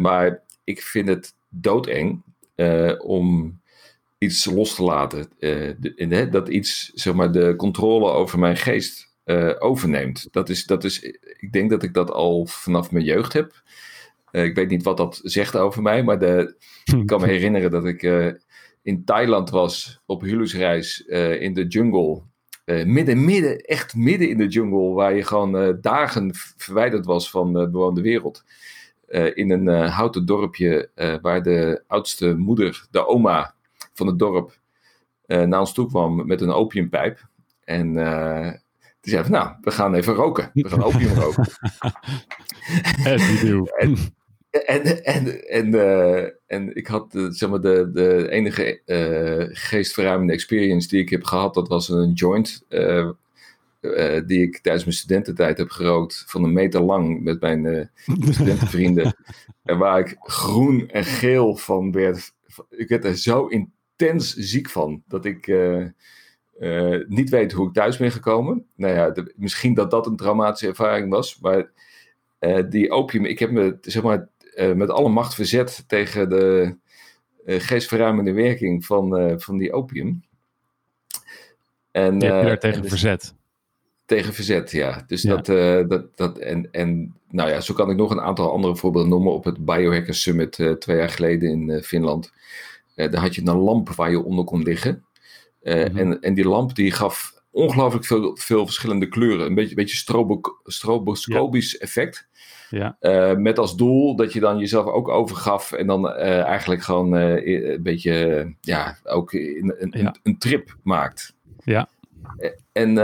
Maar 0.00 0.42
ik 0.64 0.82
vind 0.82 1.08
het 1.08 1.34
doodeng 1.48 2.22
om 2.98 3.58
iets 4.18 4.44
los 4.44 4.74
te 4.74 4.82
laten. 4.82 5.28
Dat 6.30 6.48
iets, 6.48 6.90
zeg 6.94 7.14
maar, 7.14 7.32
de 7.32 7.54
controle 7.56 8.10
over 8.10 8.38
mijn 8.38 8.56
geest 8.56 9.09
overneemt. 9.58 10.28
Dat 10.30 10.48
is, 10.48 10.64
dat 10.66 10.84
is, 10.84 11.00
ik 11.38 11.52
denk 11.52 11.70
dat 11.70 11.82
ik 11.82 11.94
dat 11.94 12.10
al 12.10 12.46
vanaf 12.46 12.90
mijn 12.90 13.04
jeugd 13.04 13.32
heb. 13.32 13.62
ik 14.30 14.54
weet 14.54 14.68
niet 14.68 14.82
wat 14.82 14.96
dat 14.96 15.20
zegt 15.22 15.56
over 15.56 15.82
mij, 15.82 16.02
maar 16.02 16.18
de, 16.18 16.54
ik 16.84 17.06
kan 17.06 17.20
me 17.20 17.26
herinneren 17.36 17.70
dat 17.70 17.84
ik 17.84 18.02
in 18.82 19.04
Thailand 19.04 19.50
was 19.50 20.00
op 20.06 20.20
huwelijksreis 20.20 21.00
in 21.38 21.54
de 21.54 21.66
jungle 21.66 22.22
midden, 22.84 23.24
midden, 23.24 23.58
echt 23.58 23.94
midden 23.94 24.28
in 24.28 24.38
de 24.38 24.46
jungle, 24.46 24.92
waar 24.92 25.14
je 25.14 25.24
gewoon 25.24 25.78
dagen 25.80 26.30
verwijderd 26.56 27.06
was 27.06 27.30
van 27.30 27.52
de 27.52 27.70
bewoonde 27.70 28.00
wereld. 28.00 28.44
In 29.34 29.50
een 29.50 29.88
houten 29.88 30.26
dorpje 30.26 30.90
waar 31.22 31.42
de 31.42 31.82
oudste 31.86 32.36
moeder, 32.36 32.86
de 32.90 33.06
oma 33.06 33.54
van 33.94 34.06
het 34.06 34.18
dorp, 34.18 34.58
naar 35.26 35.60
ons 35.60 35.72
toe 35.72 35.86
kwam 35.86 36.26
met 36.26 36.40
een 36.40 36.52
opiumpijp. 36.52 37.28
En 37.64 37.94
die 39.00 39.12
zei 39.12 39.22
van, 39.22 39.32
nou, 39.32 39.54
we 39.60 39.70
gaan 39.70 39.94
even 39.94 40.14
roken. 40.14 40.50
We 40.52 40.68
gaan 40.68 40.82
opium 40.82 41.14
roken. 41.24 41.46
en, 43.04 43.20
en, 44.50 45.04
en, 45.04 45.48
en, 45.48 45.74
uh, 45.74 46.28
en 46.46 46.76
ik 46.76 46.86
had 46.86 47.14
uh, 47.14 47.30
zeg 47.30 47.50
maar 47.50 47.60
de, 47.60 47.90
de 47.92 48.30
enige 48.30 48.80
uh, 48.86 49.56
geestverruimende 49.56 50.32
experience 50.32 50.88
die 50.88 51.00
ik 51.00 51.08
heb 51.08 51.24
gehad, 51.24 51.54
dat 51.54 51.68
was 51.68 51.88
een 51.88 52.12
joint 52.12 52.64
die 54.26 54.42
ik 54.42 54.58
tijdens 54.58 54.84
mijn 54.84 54.96
studententijd 54.96 55.58
heb 55.58 55.70
gerookt 55.70 56.24
van 56.26 56.44
een 56.44 56.52
meter 56.52 56.80
lang 56.80 57.22
met 57.22 57.40
mijn 57.40 57.90
studentenvrienden. 58.30 59.16
en 59.64 59.78
waar 59.78 59.98
ik 59.98 60.16
groen 60.20 60.88
en 60.88 61.04
geel 61.04 61.56
van 61.56 61.92
werd. 61.92 62.32
Ik 62.70 62.88
werd 62.88 63.04
er 63.04 63.16
zo 63.16 63.46
intens 63.46 64.34
ziek 64.34 64.70
van 64.70 65.02
dat 65.06 65.24
ik 65.24 65.46
niet 67.08 67.30
weet 67.30 67.52
hoe 67.52 67.68
ik 67.68 67.72
thuis 67.72 67.96
ben 67.96 68.10
gekomen. 68.10 68.66
Nou 68.74 68.94
ja, 68.94 69.10
de, 69.10 69.32
misschien 69.36 69.74
dat 69.74 69.90
dat 69.90 70.06
een 70.06 70.16
traumatische 70.16 70.66
ervaring 70.66 71.10
was, 71.10 71.38
maar 71.40 71.70
die 72.68 72.90
opium, 72.90 73.24
ik 73.24 73.38
heb 73.38 73.50
me 73.50 73.78
zeg 73.80 74.02
maar 74.02 74.28
uh, 74.56 74.72
met 74.72 74.90
alle 74.90 75.08
macht 75.08 75.34
verzet 75.34 75.84
tegen 75.86 76.28
de 76.28 76.76
geestverruimende 77.46 78.32
werking 78.32 78.84
van, 78.84 79.34
van 79.40 79.58
die 79.58 79.72
opium. 79.72 80.22
En, 81.90 82.20
je 82.20 82.26
hebt 82.26 82.40
je 82.40 82.46
daar 82.46 82.58
tegen 82.58 82.82
dus, 82.82 82.90
verzet? 82.90 83.34
Tegen 84.04 84.34
verzet, 84.34 84.70
ja. 84.70 85.04
Dus 85.06 85.22
ja. 85.22 85.36
dat, 85.36 85.46
dat, 85.88 86.16
dat 86.16 86.38
en, 86.38 86.68
en 86.70 87.14
nou 87.28 87.50
ja, 87.50 87.60
zo 87.60 87.74
kan 87.74 87.90
ik 87.90 87.96
nog 87.96 88.10
een 88.10 88.20
aantal 88.20 88.52
andere 88.52 88.76
voorbeelden 88.76 89.10
noemen. 89.10 89.32
Op 89.32 89.44
het 89.44 89.64
Biohacker 89.64 90.14
Summit 90.14 90.76
twee 90.78 90.96
jaar 90.96 91.10
geleden 91.10 91.50
in 91.50 91.82
Finland. 91.82 92.32
daar 92.94 93.16
had 93.16 93.34
je 93.34 93.40
een 93.44 93.56
lamp 93.56 93.88
waar 93.88 94.10
je 94.10 94.24
onder 94.24 94.44
kon 94.44 94.62
liggen. 94.62 95.04
Mm-hmm. 95.62 95.98
en, 95.98 96.20
en 96.20 96.34
die 96.34 96.48
lamp 96.48 96.74
die 96.74 96.92
gaf 96.92 97.40
ongelooflijk 97.50 98.04
veel, 98.04 98.36
veel 98.36 98.64
verschillende 98.64 99.08
kleuren. 99.08 99.46
Een 99.46 99.54
beetje, 99.54 99.74
beetje 99.74 99.96
strobo, 99.96 100.40
stroboscopisch 100.64 101.72
ja. 101.72 101.78
effect. 101.78 102.28
Ja. 102.70 102.96
Uh, 103.00 103.36
met 103.36 103.58
als 103.58 103.76
doel 103.76 104.16
dat 104.16 104.32
je 104.32 104.40
dan 104.40 104.58
jezelf 104.58 104.86
ook 104.86 105.08
overgaf 105.08 105.72
en 105.72 105.86
dan 105.86 106.06
uh, 106.06 106.42
eigenlijk 106.42 106.82
gewoon 106.82 107.14
uh, 107.14 107.70
een 107.72 107.82
beetje, 107.82 108.54
ja, 108.60 108.98
ook 109.04 109.32
in, 109.32 109.74
een, 109.78 109.94
ja. 109.96 110.14
een, 110.22 110.38
trip 110.38 110.76
maakt. 110.82 111.34
Ja. 111.64 111.88
En, 112.72 112.98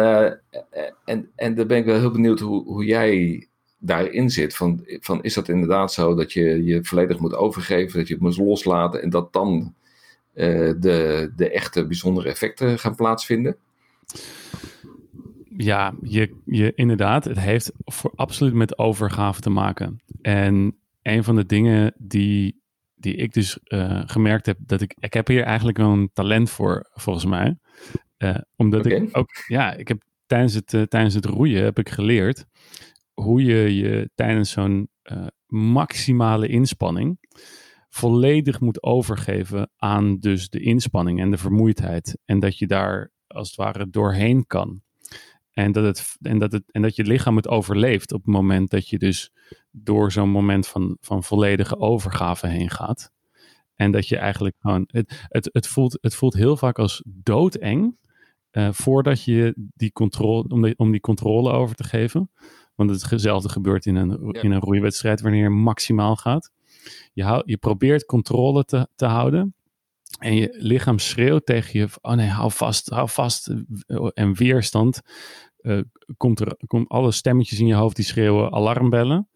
en, 1.04 1.30
en 1.34 1.54
daar 1.54 1.66
ben 1.66 1.78
ik 1.78 1.84
wel 1.84 1.98
heel 1.98 2.10
benieuwd 2.10 2.40
hoe, 2.40 2.64
hoe 2.64 2.84
jij 2.84 3.46
daarin 3.78 4.30
zit. 4.30 4.56
Van, 4.56 4.84
van 4.86 5.22
is 5.22 5.34
dat 5.34 5.48
inderdaad 5.48 5.92
zo 5.92 6.14
dat 6.14 6.32
je 6.32 6.64
je 6.64 6.84
volledig 6.84 7.18
moet 7.18 7.34
overgeven, 7.34 7.98
dat 7.98 8.08
je 8.08 8.14
het 8.14 8.22
moet 8.22 8.36
loslaten 8.36 9.02
en 9.02 9.10
dat 9.10 9.32
dan 9.32 9.74
de, 10.36 11.32
de 11.36 11.50
echte 11.50 11.86
bijzondere 11.86 12.28
effecten 12.28 12.78
gaan 12.78 12.94
plaatsvinden? 12.94 13.56
Ja, 15.56 15.94
je, 16.02 16.36
je, 16.44 16.72
inderdaad. 16.74 17.24
Het 17.24 17.38
heeft 17.38 17.72
voor 17.84 18.12
absoluut 18.14 18.54
met 18.54 18.78
overgave 18.78 19.40
te 19.40 19.50
maken. 19.50 20.02
En 20.22 20.78
een 21.02 21.24
van 21.24 21.36
de 21.36 21.46
dingen 21.46 21.94
die, 21.98 22.62
die 22.94 23.14
ik 23.14 23.32
dus 23.32 23.58
uh, 23.64 24.02
gemerkt 24.06 24.46
heb, 24.46 24.58
dat 24.60 24.80
ik, 24.80 24.96
ik 24.98 25.12
heb 25.12 25.26
hier 25.26 25.42
eigenlijk 25.42 25.78
wel 25.78 25.92
een 25.92 26.10
talent 26.12 26.50
voor, 26.50 26.90
volgens 26.92 27.24
mij. 27.24 27.58
Uh, 28.18 28.36
omdat 28.56 28.86
okay. 28.86 28.98
ik 28.98 29.16
ook, 29.16 29.30
ja, 29.46 29.72
ik 29.72 29.88
heb 29.88 30.02
tijdens 30.26 30.54
het, 30.54 30.72
uh, 30.72 30.82
tijdens 30.82 31.14
het 31.14 31.24
roeien 31.24 31.64
heb 31.64 31.78
ik 31.78 31.88
geleerd 31.88 32.46
hoe 33.12 33.44
je 33.44 33.76
je 33.76 34.10
tijdens 34.14 34.50
zo'n 34.50 34.88
maximale 35.46 36.48
inspanning 36.48 37.18
volledig 37.96 38.60
moet 38.60 38.82
overgeven 38.82 39.70
aan 39.76 40.18
dus 40.18 40.48
de 40.48 40.60
inspanning 40.60 41.20
en 41.20 41.30
de 41.30 41.38
vermoeidheid. 41.38 42.18
En 42.24 42.40
dat 42.40 42.58
je 42.58 42.66
daar 42.66 43.10
als 43.26 43.48
het 43.48 43.56
ware 43.56 43.90
doorheen 43.90 44.46
kan. 44.46 44.82
En 45.50 45.72
dat, 45.72 45.84
het, 45.84 46.16
en, 46.20 46.38
dat 46.38 46.52
het, 46.52 46.72
en 46.72 46.82
dat 46.82 46.96
je 46.96 47.04
lichaam 47.04 47.36
het 47.36 47.48
overleeft 47.48 48.12
op 48.12 48.24
het 48.24 48.34
moment 48.34 48.70
dat 48.70 48.88
je 48.88 48.98
dus 48.98 49.30
door 49.70 50.12
zo'n 50.12 50.30
moment 50.30 50.66
van, 50.66 50.96
van 51.00 51.22
volledige 51.22 51.78
overgave 51.78 52.46
heen 52.46 52.70
gaat. 52.70 53.12
En 53.74 53.90
dat 53.90 54.08
je 54.08 54.16
eigenlijk 54.16 54.56
gewoon. 54.60 54.84
Het, 54.86 55.26
het, 55.28 55.48
het, 55.52 55.66
voelt, 55.66 55.98
het 56.00 56.14
voelt 56.14 56.34
heel 56.34 56.56
vaak 56.56 56.78
als 56.78 57.02
doodeng. 57.06 57.96
Uh, 58.52 58.68
voordat 58.72 59.24
je 59.24 59.54
die 59.56 59.92
controle. 59.92 60.48
Om, 60.48 60.62
de, 60.62 60.74
om 60.76 60.90
die 60.90 61.00
controle 61.00 61.52
over 61.52 61.76
te 61.76 61.84
geven. 61.84 62.30
Want 62.74 63.10
hetzelfde 63.10 63.48
gebeurt 63.48 63.86
in 63.86 63.96
een, 63.96 64.32
in 64.32 64.50
een 64.50 64.60
roeiwedstrijd 64.60 65.20
wanneer 65.20 65.42
je 65.42 65.48
maximaal 65.48 66.16
gaat. 66.16 66.50
Je, 67.12 67.42
je 67.44 67.56
probeert 67.56 68.04
controle 68.04 68.64
te, 68.64 68.88
te 68.94 69.06
houden. 69.06 69.54
En 70.18 70.34
je 70.34 70.56
lichaam 70.58 70.98
schreeuwt 70.98 71.46
tegen 71.46 71.80
je: 71.80 71.88
Oh 72.00 72.12
nee, 72.12 72.28
hou 72.28 72.50
vast, 72.52 72.88
hou 72.88 73.08
vast. 73.08 73.54
En 74.14 74.34
weerstand. 74.34 75.00
Uh, 75.60 75.80
komt 76.16 76.40
er, 76.40 76.56
komt 76.66 76.88
alle 76.88 77.12
stemmetjes 77.12 77.58
in 77.58 77.66
je 77.66 77.74
hoofd 77.74 77.96
die 77.96 78.04
schreeuwen 78.04 78.52
alarmbellen. 78.52 79.28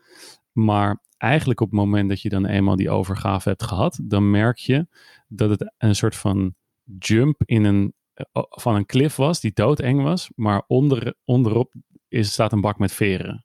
Maar 0.52 1.02
eigenlijk 1.16 1.60
op 1.60 1.70
het 1.70 1.76
moment 1.76 2.08
dat 2.08 2.22
je 2.22 2.28
dan 2.28 2.46
eenmaal 2.46 2.76
die 2.76 2.90
overgave 2.90 3.48
hebt 3.48 3.62
gehad, 3.62 4.00
dan 4.02 4.30
merk 4.30 4.58
je 4.58 4.86
dat 5.28 5.50
het 5.50 5.74
een 5.78 5.96
soort 5.96 6.16
van 6.16 6.54
jump 6.98 7.42
in 7.44 7.64
een, 7.64 7.94
eh, 8.14 8.42
van 8.48 8.74
een 8.74 8.86
cliff 8.86 9.16
was 9.16 9.40
die 9.40 9.52
doodeng 9.52 10.02
was, 10.02 10.30
maar 10.34 10.64
onder, 10.66 11.14
onderop 11.24 11.74
is, 12.08 12.32
staat 12.32 12.52
een 12.52 12.60
bak 12.60 12.78
met 12.78 12.92
veren. 12.92 13.44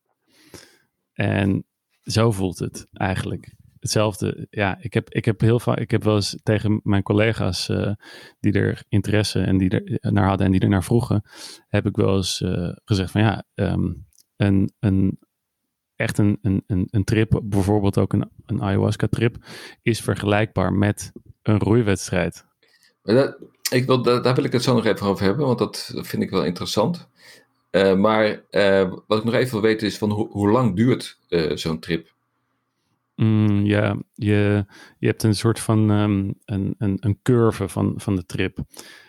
En 1.13 1.65
zo 2.03 2.31
voelt 2.31 2.59
het 2.59 2.87
eigenlijk. 2.91 3.54
Hetzelfde, 3.85 4.47
ja, 4.49 4.77
ik 4.81 4.93
heb, 4.93 5.09
ik 5.09 5.25
heb 5.25 5.41
heel 5.41 5.59
vaak, 5.59 5.77
ik 5.77 5.91
heb 5.91 6.03
wel 6.03 6.15
eens 6.15 6.39
tegen 6.43 6.79
mijn 6.83 7.03
collega's 7.03 7.69
uh, 7.69 7.91
die 8.39 8.53
er 8.53 8.83
interesse 8.89 9.41
en 9.41 9.57
die 9.57 9.69
er 9.69 10.11
naar 10.13 10.27
hadden 10.27 10.45
en 10.45 10.51
die 10.51 10.61
er 10.61 10.69
naar 10.69 10.83
vroegen, 10.83 11.23
heb 11.67 11.85
ik 11.85 11.95
wel 11.95 12.15
eens 12.15 12.41
uh, 12.41 12.71
gezegd 12.85 13.11
van 13.11 13.21
ja, 13.21 13.43
um, 13.55 14.05
een, 14.35 14.71
een 14.79 15.19
echt 15.95 16.17
een, 16.17 16.39
een, 16.41 16.87
een, 16.91 17.03
trip, 17.03 17.41
bijvoorbeeld 17.43 17.97
ook 17.97 18.13
een, 18.13 18.29
een 18.45 18.61
ayahuasca-trip, 18.61 19.35
is 19.81 20.01
vergelijkbaar 20.01 20.73
met 20.73 21.11
een 21.41 21.59
roeiwedstrijd. 21.59 22.45
Ik 23.71 23.85
wil, 23.85 24.01
daar, 24.01 24.35
wil 24.35 24.43
ik 24.43 24.51
het 24.51 24.63
zo 24.63 24.73
nog 24.73 24.85
even 24.85 25.07
over 25.07 25.25
hebben, 25.25 25.45
want 25.45 25.59
dat 25.59 25.91
vind 25.95 26.23
ik 26.23 26.29
wel 26.29 26.43
interessant. 26.43 27.07
Maar 27.97 28.43
wat 29.07 29.17
ik 29.17 29.23
nog 29.23 29.33
even 29.33 29.51
wil 29.51 29.61
weten 29.61 29.87
is 29.87 29.97
van 29.97 30.11
ho 30.11 30.27
hoe 30.31 30.49
lang 30.49 30.75
duurt 30.75 31.19
zo'n 31.53 31.79
trip? 31.79 32.14
Mm, 33.15 33.65
ja, 33.65 33.97
je, 34.13 34.65
je 34.97 35.07
hebt 35.07 35.23
een 35.23 35.35
soort 35.35 35.59
van 35.59 35.89
um, 35.89 36.33
een, 36.45 36.75
een, 36.77 36.97
een 36.99 37.19
curve 37.21 37.67
van, 37.67 37.93
van 37.97 38.15
de 38.15 38.25
trip. 38.25 38.57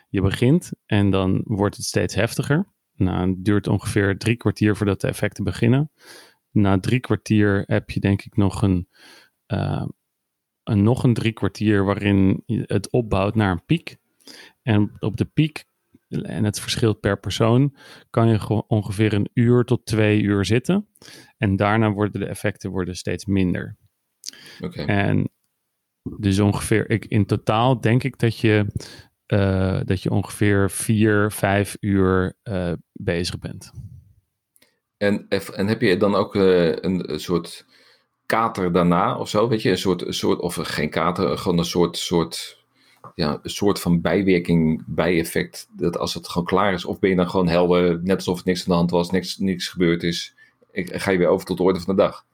Je 0.09 0.21
begint 0.21 0.73
en 0.87 1.11
dan 1.11 1.41
wordt 1.45 1.77
het 1.77 1.85
steeds 1.85 2.15
heftiger. 2.15 2.75
Nou, 2.95 3.31
het 3.31 3.45
duurt 3.45 3.67
ongeveer 3.67 4.19
drie 4.19 4.37
kwartier 4.37 4.77
voordat 4.77 5.01
de 5.01 5.09
effecten 5.09 5.45
beginnen 5.45 5.91
na 6.57 6.81
drie 6.81 7.01
kwartier 7.01 7.63
heb 7.67 7.91
je 7.91 8.01
denk 8.01 8.23
ik 8.23 8.37
nog 8.37 8.63
een, 8.63 8.89
uh, 9.47 9.87
een, 10.63 10.83
nog 10.83 11.05
een 11.05 11.15
drie 11.15 11.33
kwartier 11.33 11.85
waarin 11.85 12.43
het 12.47 12.91
opbouwt 12.91 13.35
naar 13.35 13.51
een 13.51 13.65
piek. 13.65 13.97
En 14.63 14.93
op 14.99 15.17
de 15.17 15.25
piek, 15.25 15.65
en 16.09 16.45
het 16.45 16.61
verschilt 16.61 17.01
per 17.01 17.21
persoon, 17.21 17.77
kan 18.11 18.29
je 18.29 18.65
ongeveer 18.67 19.13
een 19.13 19.29
uur 19.35 19.65
tot 19.65 19.87
twee 19.87 20.23
uur 20.23 20.45
zitten. 20.45 20.89
En 21.37 21.57
daarna 21.57 21.93
worden 21.93 22.21
de 22.21 22.27
effecten 22.27 22.71
worden 22.71 22.97
steeds 22.97 23.25
minder. 23.25 23.77
Okay. 24.61 24.85
En 24.85 25.31
dus 26.19 26.39
ongeveer, 26.39 26.91
ik, 26.91 27.05
in 27.05 27.27
totaal 27.27 27.81
denk 27.81 28.05
ik 28.05 28.19
dat 28.19 28.39
je, 28.39 28.67
uh, 29.27 29.81
dat 29.85 30.03
je 30.03 30.11
ongeveer 30.11 30.71
vier, 30.71 31.33
vijf 31.33 31.77
uur 31.81 32.37
uh, 32.45 32.73
bezig 32.93 33.39
bent. 33.39 33.73
En, 34.97 35.29
en 35.29 35.67
heb 35.67 35.81
je 35.81 35.97
dan 35.97 36.15
ook 36.15 36.35
uh, 36.35 36.67
een, 36.67 37.13
een, 37.13 37.21
soort 37.21 37.67
kater 38.27 38.73
daarna 38.73 39.19
of 39.19 39.29
zo? 39.29 39.49
Weet 39.49 39.63
je, 39.63 39.71
een 39.71 39.79
soort, 39.79 40.07
een 40.07 40.15
soort 40.15 40.41
of 40.41 40.55
geen 40.55 40.91
kater, 40.91 41.39
gewoon 41.39 41.59
een 41.59 41.65
soort, 41.65 41.97
soort, 41.97 42.65
ja, 43.15 43.39
een 43.43 43.51
soort 43.51 43.81
van 43.81 44.01
bijwerking, 44.01 44.85
bijeffect. 44.87 45.69
Dat 45.73 45.99
als 45.99 46.15
het 46.15 46.29
gewoon 46.29 46.47
klaar 46.47 46.73
is, 46.73 46.85
of 46.85 46.99
ben 46.99 47.11
je 47.11 47.17
dan 47.17 47.31
gewoon 47.31 47.49
helder, 47.49 48.03
net 48.03 48.17
alsof 48.17 48.37
het 48.37 48.47
niks 48.47 48.61
aan 48.61 48.67
de 48.69 48.75
hand 48.75 48.91
was, 48.91 49.11
niks, 49.11 49.39
niks 49.39 49.69
gebeurd 49.69 50.03
is. 50.03 50.35
Ik, 50.73 50.95
ga 50.95 51.11
je 51.11 51.19
weer 51.19 51.29
over 51.29 51.47
tot 51.47 51.57
de 51.57 51.63
orde 51.63 51.81
van 51.81 51.97
de 51.97 52.03
dag? 52.03 52.25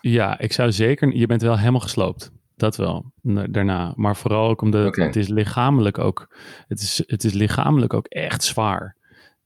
Ja, 0.00 0.38
ik 0.38 0.52
zou 0.52 0.72
zeker. 0.72 1.16
Je 1.16 1.26
bent 1.26 1.42
wel 1.42 1.58
helemaal 1.58 1.80
gesloopt. 1.80 2.32
Dat 2.56 2.76
wel, 2.76 3.12
daarna. 3.50 3.92
Maar 3.96 4.16
vooral 4.16 4.48
ook 4.48 4.62
omdat 4.62 4.86
okay. 4.86 5.06
het 5.06 5.16
is 5.16 5.28
lichamelijk 5.28 5.98
ook. 5.98 6.36
Het 6.68 6.80
is, 6.80 7.02
het 7.06 7.24
is 7.24 7.32
lichamelijk 7.32 7.94
ook 7.94 8.06
echt 8.06 8.44
zwaar. 8.44 8.96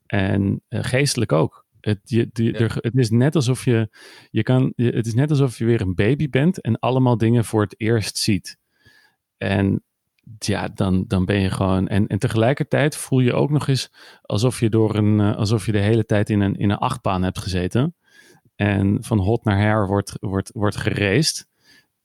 En 0.07 0.63
uh, 0.69 0.81
geestelijk 0.83 1.33
ook. 1.33 1.67
Het, 1.81 2.01
je, 2.05 2.31
die, 2.33 2.53
er, 2.53 2.77
het 2.81 2.97
is 2.97 3.11
net 3.11 3.35
alsof 3.35 3.65
je, 3.65 3.89
je 4.31 4.43
kan, 4.43 4.73
het 4.77 5.07
is 5.07 5.15
net 5.15 5.31
alsof 5.31 5.59
je 5.59 5.65
weer 5.65 5.81
een 5.81 5.95
baby 5.95 6.31
bent 6.31 6.61
en 6.61 6.79
allemaal 6.79 7.17
dingen 7.17 7.45
voor 7.45 7.63
het 7.63 7.75
eerst 7.81 8.17
ziet. 8.17 8.59
En 9.39 9.83
ja, 10.39 10.69
dan, 10.69 11.05
dan 11.07 11.25
ben 11.25 11.41
je 11.41 11.51
gewoon. 11.51 11.89
En, 11.89 12.07
en 12.07 12.19
tegelijkertijd 12.19 12.97
voel 12.97 13.21
je 13.21 13.33
ook 13.33 13.51
nog 13.51 13.69
eens 13.69 13.93
alsof 14.23 14.61
je 14.61 14.69
door 14.69 14.95
een, 14.95 15.19
uh, 15.19 15.37
alsof 15.37 15.67
je 15.67 15.73
de 15.73 15.79
hele 15.79 16.05
tijd 16.05 16.31
in 16.31 16.41
een, 16.41 16.57
in 16.57 16.71
een 16.71 16.77
achtbaan 16.77 17.23
hebt 17.23 17.39
gezeten. 17.39 17.95
En 18.63 18.99
van 19.01 19.19
hot 19.19 19.45
naar 19.45 19.59
her 19.59 19.87
wordt, 19.87 20.13
wordt, 20.21 20.51
wordt 20.55 20.77
geraced. 20.77 21.47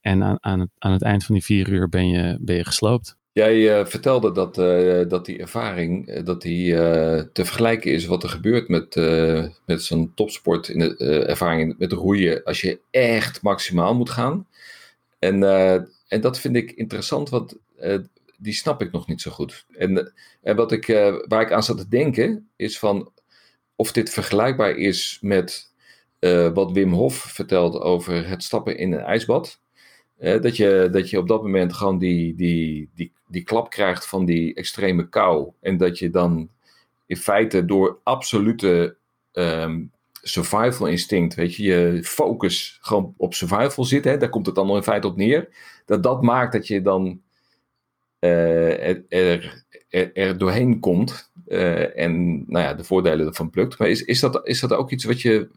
En 0.02 0.24
aan, 0.24 0.38
aan, 0.40 0.60
het, 0.60 0.70
aan 0.78 0.92
het 0.92 1.02
eind 1.02 1.26
van 1.26 1.36
die 1.36 1.44
vier 1.44 1.70
uur 1.70 1.90
ben 1.90 2.10
je, 2.10 2.38
ben 2.40 2.56
je 2.56 2.66
gesloopt. 2.66 3.18
Jij 3.32 3.80
uh, 3.80 3.86
vertelde 3.86 4.32
dat, 4.32 4.58
uh, 4.58 5.10
dat 5.10 5.26
die 5.26 5.40
ervaring 5.40 6.10
uh, 6.10 6.26
dat 6.26 6.42
die, 6.42 6.74
te 7.32 7.46
vergelijken 7.46 7.92
is 7.92 8.06
wat 8.06 8.24
er 8.24 8.30
gebeurt 8.30 8.68
met, 8.68 8.96
met 9.66 9.84
zo'n 9.84 10.12
topsport 10.16 10.68
in 10.68 10.80
de 10.80 11.26
ervaring 11.28 11.76
met 11.78 11.92
roeien 11.92 12.44
als 12.44 12.62
je 12.62 12.80
echt 12.92 13.42
maximaal 13.42 13.96
moet 13.96 14.10
gaan. 14.10 14.48
En, 15.20 15.44
en 16.08 16.22
dat 16.22 16.40
vind 16.40 16.56
ik 16.56 16.72
interessant, 16.72 17.30
want 17.30 17.56
die 18.38 18.54
snap 18.54 18.82
ik 18.82 18.92
nog 18.92 19.08
niet 19.08 19.22
zo 19.22 19.32
goed. 19.32 19.66
En, 19.78 20.14
en 20.42 20.56
wat 20.56 20.72
ik, 20.72 20.86
waar 21.28 21.42
ik 21.42 21.52
aan 21.52 21.64
zat 21.64 21.78
te 21.78 21.88
denken 21.88 22.50
is 22.56 22.80
van 22.80 23.12
of 23.76 23.92
dit 23.92 24.10
vergelijkbaar 24.10 24.76
is 24.76 25.18
met 25.22 25.67
wat 26.54 26.72
Wim 26.72 26.94
Hof 26.94 27.16
vertelt 27.16 27.80
over 27.82 28.28
het 28.28 28.44
stappen 28.44 28.78
in 28.78 28.94
een 28.94 29.00
ijsbad 29.00 29.62
dat, 30.18 30.58
je, 30.58 30.88
dat 30.92 31.10
je 31.10 31.18
op 31.18 31.28
dat 31.28 31.42
moment 31.42 31.74
gewoon 31.74 31.98
die, 31.98 32.36
die, 32.36 32.90
die, 32.96 33.12
die 33.28 33.44
klap 33.44 33.70
krijgt 33.70 34.08
van 34.08 34.26
die 34.26 34.54
extreme 34.54 35.10
kou. 35.10 35.52
En 35.62 35.78
dat 35.78 36.00
je 36.00 36.10
dan 36.10 36.50
in 37.06 37.18
feite 37.18 37.66
door 37.66 38.00
absolute 38.04 38.98
um, 39.34 39.92
survival 40.22 40.88
instinct, 40.88 41.36
weet 41.36 41.56
je, 41.56 41.64
je 41.64 42.04
focus 42.04 42.78
gewoon 42.82 43.14
op 43.18 43.34
survival 43.34 43.84
zit. 43.86 44.04
Hè, 44.04 44.18
daar 44.18 44.30
komt 44.30 44.46
het 44.46 44.56
dan 44.56 44.76
in 44.76 44.84
feite 44.84 45.08
op 45.08 45.18
neer. 45.18 45.50
Dat 45.86 46.04
dat 46.04 46.22
maakt 46.22 46.54
dat 46.54 46.68
je 46.68 46.82
dan 46.82 47.22
uh, 48.20 48.88
er, 48.88 49.04
er, 49.90 50.14
er, 50.14 50.38
doorheen 50.38 50.80
komt. 50.80 51.32
Uh, 51.48 51.98
en 51.98 52.44
nou 52.48 52.66
ja, 52.66 52.74
de 52.74 52.84
voordelen 52.84 53.28
ervan 53.28 53.50
plukt. 53.50 53.80
Maar 53.80 53.90
is, 53.90 54.04
is, 54.04 54.20
dat, 54.20 54.48
is 54.48 54.60
dat 54.60 54.74
ook 54.74 54.92
iets 54.92 55.04
wat 55.04 55.22
je 55.22 55.50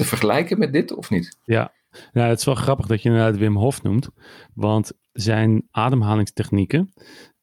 te 0.00 0.06
vergelijken 0.06 0.58
met 0.58 0.72
dit 0.72 0.92
of 0.92 1.10
niet? 1.10 1.36
Ja, 1.44 1.72
nou, 2.12 2.28
het 2.28 2.38
is 2.38 2.44
wel 2.44 2.54
grappig 2.54 2.86
dat 2.86 3.02
je 3.02 3.08
inderdaad 3.08 3.36
Wim 3.36 3.56
Hof 3.56 3.82
noemt. 3.82 4.08
Want 4.54 4.92
zijn 5.12 5.68
ademhalingstechnieken, 5.70 6.92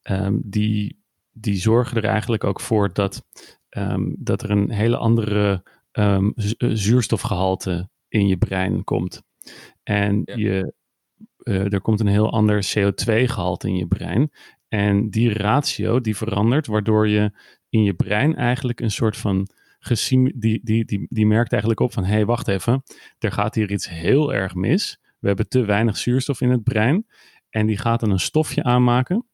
um, 0.03 0.41
die, 0.45 1.03
die 1.31 1.55
zorgen 1.55 1.97
er 1.97 2.03
eigenlijk 2.03 2.43
ook 2.43 2.59
voor 2.59 2.93
dat, 2.93 3.23
um, 3.69 4.15
dat 4.19 4.41
er 4.41 4.49
een 4.49 4.71
hele 4.71 4.97
andere 4.97 5.63
um, 5.91 6.33
zuurstofgehalte 6.57 7.89
in 8.07 8.27
je 8.27 8.37
brein 8.37 8.83
komt. 8.83 9.23
En 9.83 10.21
ja. 10.25 10.35
je, 10.35 10.73
uh, 11.43 11.73
er 11.73 11.81
komt 11.81 11.99
een 11.99 12.07
heel 12.07 12.31
ander 12.31 12.73
CO2-gehalte 12.77 13.67
in 13.67 13.75
je 13.75 13.87
brein. 13.87 14.31
En 14.67 15.09
die 15.09 15.33
ratio 15.33 16.01
die 16.01 16.17
verandert, 16.17 16.67
waardoor 16.67 17.07
je 17.07 17.31
in 17.69 17.83
je 17.83 17.93
brein 17.93 18.35
eigenlijk 18.35 18.79
een 18.79 18.91
soort 18.91 19.17
van 19.17 19.49
die, 19.79 20.61
die, 20.63 20.85
die, 20.85 21.07
die 21.09 21.25
merkt 21.25 21.51
eigenlijk 21.51 21.81
op 21.81 21.93
van, 21.93 22.03
hé, 22.03 22.13
hey, 22.13 22.25
wacht 22.25 22.47
even, 22.47 22.83
er 23.19 23.31
gaat 23.31 23.55
hier 23.55 23.71
iets 23.71 23.89
heel 23.89 24.33
erg 24.33 24.55
mis. 24.55 24.99
We 25.19 25.27
hebben 25.27 25.47
te 25.47 25.65
weinig 25.65 25.97
zuurstof 25.97 26.41
in 26.41 26.49
het 26.49 26.63
brein. 26.63 27.05
En 27.49 27.65
die 27.65 27.77
gaat 27.77 27.99
dan 27.99 28.11
een 28.11 28.19
stofje 28.19 28.63
aanmaken. 28.63 29.25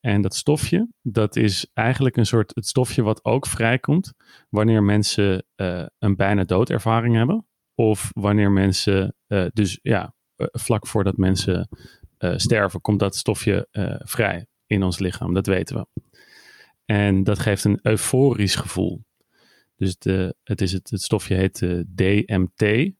En 0.00 0.20
dat 0.20 0.34
stofje, 0.34 0.88
dat 1.02 1.36
is 1.36 1.70
eigenlijk 1.74 2.16
een 2.16 2.26
soort 2.26 2.54
het 2.54 2.66
stofje 2.66 3.02
wat 3.02 3.24
ook 3.24 3.46
vrijkomt 3.46 4.12
wanneer 4.48 4.82
mensen 4.82 5.44
uh, 5.56 5.86
een 5.98 6.16
bijna 6.16 6.44
doodervaring 6.44 7.14
hebben. 7.14 7.46
Of 7.74 8.10
wanneer 8.12 8.50
mensen, 8.50 9.16
uh, 9.28 9.46
dus 9.52 9.78
ja, 9.82 10.14
uh, 10.36 10.46
vlak 10.50 10.86
voordat 10.86 11.16
mensen 11.16 11.68
sterven, 12.18 12.80
komt 12.80 12.98
dat 12.98 13.16
stofje 13.16 13.68
vrij 14.04 14.46
in 14.66 14.82
ons 14.82 14.98
lichaam. 14.98 15.34
Dat 15.34 15.46
weten 15.46 15.76
we. 15.76 16.12
En 16.84 17.24
dat 17.24 17.38
geeft 17.38 17.64
een 17.64 17.78
euforisch 17.82 18.54
gevoel. 18.54 19.04
Dus 19.76 19.96
het, 20.42 20.60
is 20.60 20.72
het, 20.72 20.90
het 20.90 21.02
stofje 21.02 21.34
heet 21.34 21.62
eh, 21.62 21.80
DMT. 21.94 22.92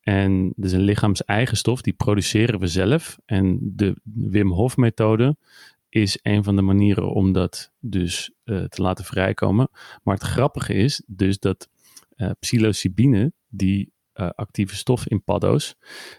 En 0.00 0.52
dat 0.56 0.64
is 0.64 0.72
een 0.72 0.80
lichaams-eigen 0.80 1.56
stof, 1.56 1.80
die 1.80 1.92
produceren 1.92 2.60
we 2.60 2.66
zelf. 2.66 3.18
En 3.24 3.58
de 3.62 3.96
Wim 4.02 4.50
Hof 4.50 4.76
methode 4.76 5.36
is 5.88 6.18
een 6.22 6.44
van 6.44 6.56
de 6.56 6.62
manieren 6.62 7.12
om 7.12 7.32
dat 7.32 7.72
dus 7.80 8.32
uh, 8.44 8.64
te 8.64 8.82
laten 8.82 9.04
vrijkomen. 9.04 9.68
Maar 10.02 10.14
het 10.14 10.24
grappige 10.24 10.74
is 10.74 11.02
dus 11.06 11.38
dat 11.38 11.68
uh, 12.16 12.30
psilocybine, 12.40 13.32
die 13.48 13.92
actieve 14.14 14.76
stof 14.76 15.06
in 15.06 15.24
paddo's, 15.24 15.76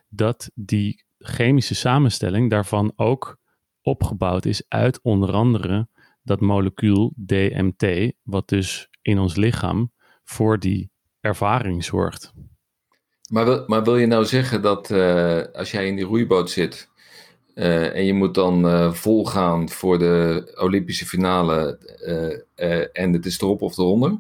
dat 0.10 0.52
die 0.54 1.04
chemische 1.18 1.76
samenstelling 1.76 2.50
daarvan 2.50 2.94
ook 2.96 3.38
opgebouwd 3.82 4.46
is 4.46 4.64
uit 4.68 5.02
onder 5.02 5.32
andere 5.32 5.88
dat 6.24 6.40
molecuul 6.40 7.14
DMT, 7.16 8.14
wat 8.24 8.50
dus 8.50 8.90
in 9.02 9.20
ons 9.20 9.36
lichaam 9.36 9.92
voor 10.24 10.60
die 10.60 10.92
ervaring 11.20 11.84
zorgt. 11.84 12.34
Maar 13.30 13.46
wil, 13.46 13.64
maar 13.68 13.84
wil 13.84 13.98
je 13.98 14.06
nou 14.06 14.26
zeggen 14.26 14.62
dat 14.62 14.90
uh, 14.90 15.42
als 15.54 15.72
jij 15.72 15.88
in 15.88 15.96
die 15.96 16.06
roeiboot 16.06 16.50
zit 16.50 16.90
uh, 17.56 17.96
en 17.96 18.06
je 18.06 18.14
moet 18.14 18.34
dan 18.34 18.66
uh, 18.66 18.94
volgaan 18.94 19.70
voor 19.70 20.00
de 20.00 20.52
Olympische 20.56 21.06
finale 21.06 21.78
en 22.94 23.14
het 23.14 23.26
is 23.26 23.42
erop 23.42 23.62
of 23.62 23.78
eronder, 23.78 24.20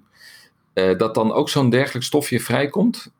dat 0.73 1.15
dan 1.15 1.31
ook 1.31 1.49
zo'n 1.49 1.69
dergelijk 1.69 2.05
stofje 2.05 2.39
vrijkomt? 2.39 3.11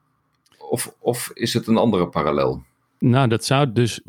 Of, 0.57 0.95
of 0.99 1.31
is 1.33 1.53
het 1.53 1.67
een 1.67 1.77
andere 1.77 2.07
parallel? 2.07 2.63
Nou, 2.99 3.27
dat 3.27 3.45
zou 3.45 3.71
dus. 3.71 4.01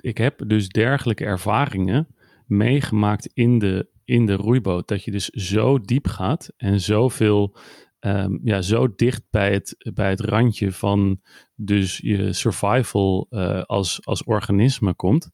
ik 0.00 0.18
heb 0.18 0.42
dus 0.46 0.68
dergelijke 0.68 1.24
ervaringen 1.24 2.08
meegemaakt 2.46 3.30
in 3.34 3.58
de, 3.58 3.86
in 4.10 4.26
de 4.26 4.34
roeiboot. 4.34 4.88
Dat 4.88 5.04
je 5.04 5.10
dus 5.10 5.28
zo 5.28 5.80
diep 5.80 6.06
gaat 6.06 6.52
en 6.56 6.80
zoveel 6.80 7.56
um, 8.00 8.40
ja, 8.44 8.62
zo 8.62 8.94
dicht 8.94 9.22
bij 9.30 9.52
het, 9.52 9.90
bij 9.94 10.10
het 10.10 10.20
randje 10.20 10.72
van 10.72 11.20
dus 11.54 11.98
je 11.98 12.32
survival 12.32 13.26
uh, 13.30 13.62
als, 13.62 14.06
als 14.06 14.24
organisme 14.24 14.94
komt, 14.94 15.28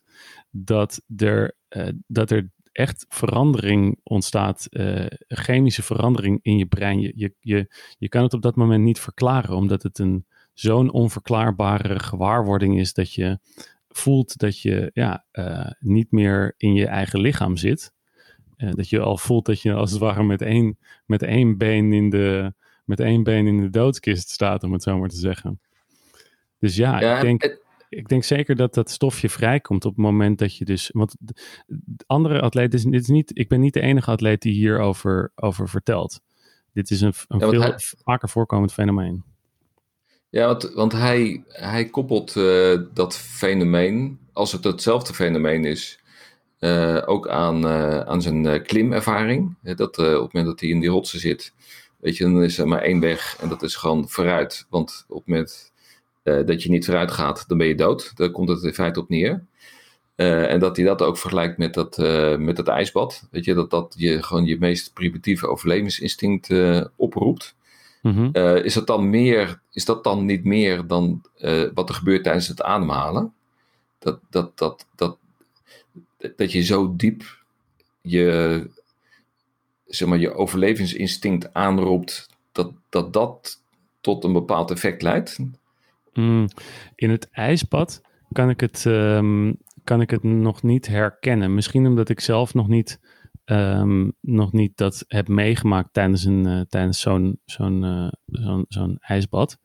dat 0.50 1.02
er, 1.16 1.56
uh, 1.76 1.88
dat 2.06 2.30
er 2.30 2.50
echt 2.73 3.06
verandering 3.09 4.00
ontstaat, 4.02 4.66
uh, 4.71 5.06
chemische 5.18 5.83
verandering 5.83 6.38
in 6.42 6.59
je 6.59 6.66
brein. 6.66 7.00
Je, 7.00 7.12
je, 7.14 7.35
je, 7.40 7.75
je 7.99 8.09
kan 8.09 8.23
het 8.23 8.35
op 8.35 8.42
dat 8.42 8.56
moment 8.56 8.85
niet 8.85 9.00
verklaren, 9.00 9.56
omdat 9.56 9.83
het 9.83 9.99
een 9.99 10.26
zo'n 10.52 10.92
onverklaarbare 10.92 11.99
gewaarwording 11.99 12.78
is 12.78 12.92
dat 12.92 13.12
je 13.12 13.38
voelt 13.88 14.38
dat 14.38 14.61
je 14.61 14.90
ja, 14.92 15.26
niet 15.78 16.11
meer 16.11 16.54
in 16.56 16.75
je 16.75 16.87
eigen 16.87 17.21
lichaam 17.21 17.56
zit. 17.56 17.95
Uh, 18.58 18.72
dat 18.72 18.88
je 18.88 19.00
al 19.00 19.16
voelt 19.16 19.46
dat 19.46 19.60
je 19.60 19.72
als 19.72 19.90
het 19.90 20.00
ware 20.00 20.22
met 20.22 20.42
één, 20.42 20.78
met 21.06 21.22
één 21.22 21.58
been 21.58 21.92
in 21.92 22.10
de, 22.10 22.52
met 22.84 23.00
één 23.00 23.22
been 23.22 23.46
in 23.46 23.60
de 23.60 23.70
doodskist 23.70 24.30
staat, 24.30 24.62
om 24.62 24.72
het 24.72 24.82
zo 24.82 24.98
maar 24.98 25.08
te 25.08 25.16
zeggen. 25.16 25.60
Dus 26.58 26.76
ja, 26.76 27.00
ja 27.00 27.16
ik, 27.16 27.22
denk, 27.22 27.60
ik 27.88 28.08
denk 28.08 28.25
zeker 28.25 28.56
dat 28.56 28.75
dat 28.75 28.90
stofje 28.90 29.28
vrijkomt 29.28 29.84
op 29.84 29.96
het 29.96 30.04
moment 30.04 30.38
dat 30.38 30.56
je 30.56 30.64
dus. 30.64 30.90
Want 30.92 31.16
andere 32.06 32.40
atleten, 32.40 32.90
dit 32.90 33.00
is 33.00 33.08
niet, 33.08 33.38
ik 33.38 33.48
ben 33.48 33.60
niet 33.60 33.75
de 33.75 33.80
enige 33.80 34.10
atleet 34.10 34.42
die 34.42 34.52
hierover 34.52 35.32
over 35.34 35.68
vertelt. 35.68 36.20
Dit 36.72 36.90
is 36.90 37.00
een, 37.00 37.12
een 37.28 37.40
veel 37.40 37.60
hij, 37.60 37.75
vaker 38.04 38.28
voorkomend 38.28 38.72
fenomeen. 38.72 39.25
Ja, 40.28 40.46
want, 40.46 40.72
want 40.75 40.92
hij, 40.92 41.44
hij 41.46 41.84
koppelt 41.88 42.36
uh, 42.36 42.80
dat 42.94 43.18
fenomeen, 43.18 44.18
als 44.32 44.52
het 44.52 44.64
hetzelfde 44.64 45.14
fenomeen 45.14 45.64
is, 45.64 46.00
uh, 46.60 47.02
ook 47.06 47.28
aan, 47.28 47.66
uh, 47.66 48.00
aan 48.00 48.22
zijn 48.22 48.62
klimervaring. 48.62 49.54
Dat 49.62 49.98
op 49.98 50.04
het 50.04 50.33
moment 50.33 50.46
dat 50.46 50.61
hij 50.61 50.68
in 50.68 50.81
die 50.81 50.90
rotsen 50.90 51.20
zit, 51.20 51.54
weet 52.00 52.16
je, 52.16 52.24
dan 52.24 52.42
is 52.42 52.59
er 52.59 52.68
maar 52.68 52.83
één 52.83 53.00
weg 53.00 53.37
en 53.40 53.48
dat 53.48 53.62
is 53.62 53.76
gewoon 53.76 54.09
vooruit. 54.09 54.66
Want 54.70 55.04
op 55.09 55.16
het 55.16 55.26
moment 55.26 55.72
dat 56.46 56.62
je 56.62 56.70
niet 56.70 56.85
vooruit 56.85 57.11
gaat, 57.11 57.48
dan 57.48 57.59
ben 57.59 57.66
je 57.66 57.74
dood. 57.74 58.16
Daar 58.16 58.31
komt 58.31 58.48
het 58.48 58.62
in 58.62 58.74
feite 58.74 59.00
op 59.00 59.09
neer. 59.09 59.44
en 60.16 60.61
dat 60.61 60.76
hij 60.76 60.85
dat 60.85 61.02
ook 61.02 61.18
vergelijkt 61.18 61.59
met 61.59 61.74
dat, 61.74 61.96
met 62.38 62.57
dat 62.57 62.68
ijsbad. 62.68 63.28
Weet 63.31 63.44
je, 63.44 63.54
dat 63.54 63.70
dat 63.70 63.94
je 63.96 64.22
gewoon 64.22 64.44
je 64.44 64.59
meest 64.59 64.92
primitieve 64.92 65.48
overlevingsinstinct 65.48 66.50
oproept. 66.96 67.57
Mm 68.02 68.31
is, 68.62 68.74
dat 68.74 68.87
dan 68.87 69.11
meer, 69.11 69.61
is 69.72 69.85
dat 69.85 70.04
dan 70.04 70.24
niet 70.24 70.44
meer 70.44 70.87
dan 70.87 71.22
wat 71.74 71.88
er 71.88 71.94
gebeurt 71.94 72.22
tijdens 72.22 72.48
het 72.48 72.62
ademhalen? 72.62 73.33
Dat, 73.98 74.20
dat, 74.31 74.59
dat, 74.59 74.87
dat, 74.94 75.18
dat 76.37 76.52
je 76.52 76.62
zo 76.62 76.96
diep 76.96 77.44
je, 78.00 78.70
zeg 79.87 80.09
maar, 80.09 80.18
je 80.18 80.35
overlevingsinstinct 80.35 81.55
aanroept, 81.55 82.29
dat, 82.52 82.72
dat 82.88 83.12
dat 83.12 83.62
tot 84.00 84.24
een 84.24 84.33
bepaald 84.33 84.70
effect 84.70 85.02
leidt? 85.02 85.38
Mm, 86.12 86.48
in 86.94 87.11
het 87.11 87.31
ijsbad 87.31 88.02
kan 88.33 88.50
ik 88.50 88.61
het, 88.61 88.85
um, 88.85 89.57
kan 89.85 90.00
ik 90.00 90.11
het 90.11 90.22
nog 90.22 90.62
niet 90.62 90.87
herkennen. 90.87 91.55
Misschien 91.55 91.87
omdat 91.87 92.09
ik 92.09 92.20
zelf 92.20 92.55
nog 92.55 92.68
niet, 92.68 93.00
um, 93.44 94.12
nog 94.20 94.52
niet 94.52 94.76
dat 94.76 95.05
heb 95.09 95.29
meegemaakt 95.29 95.92
tijdens, 95.92 96.24
een, 96.24 96.46
uh, 96.46 96.61
tijdens 96.61 97.00
zo'n 97.00 97.40
zo'n 97.44 97.83
uh, 97.83 98.09
zo'n 98.26 98.64
zo'n 98.68 98.98
ijsbad. 99.00 99.59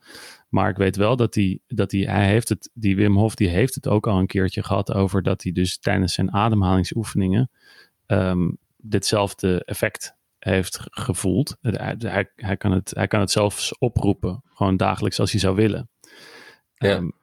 Maar 0.51 0.69
ik 0.69 0.77
weet 0.77 0.95
wel 0.95 1.15
dat, 1.15 1.35
hij, 1.35 1.59
dat 1.67 1.91
hij, 1.91 2.01
hij 2.01 2.27
heeft 2.27 2.49
het, 2.49 2.69
die 2.73 2.95
Wim 2.95 3.17
Hof, 3.17 3.35
die 3.35 3.47
heeft 3.47 3.75
het 3.75 3.87
ook 3.87 4.07
al 4.07 4.19
een 4.19 4.27
keertje 4.27 4.63
gehad 4.63 4.93
over 4.93 5.23
dat 5.23 5.43
hij 5.43 5.51
dus 5.51 5.79
tijdens 5.79 6.13
zijn 6.13 6.33
ademhalingsoefeningen 6.33 7.49
um, 8.07 8.57
ditzelfde 8.77 9.63
effect 9.65 10.15
heeft 10.39 10.79
gevoeld. 10.89 11.57
Hij, 11.61 12.27
hij, 12.35 12.57
kan 12.57 12.71
het, 12.71 12.91
hij 12.95 13.07
kan 13.07 13.19
het 13.19 13.31
zelfs 13.31 13.77
oproepen, 13.77 14.43
gewoon 14.53 14.77
dagelijks 14.77 15.19
als 15.19 15.31
hij 15.31 15.39
zou 15.39 15.55
willen. 15.55 15.89
Ja, 16.75 16.95
um, 16.95 17.13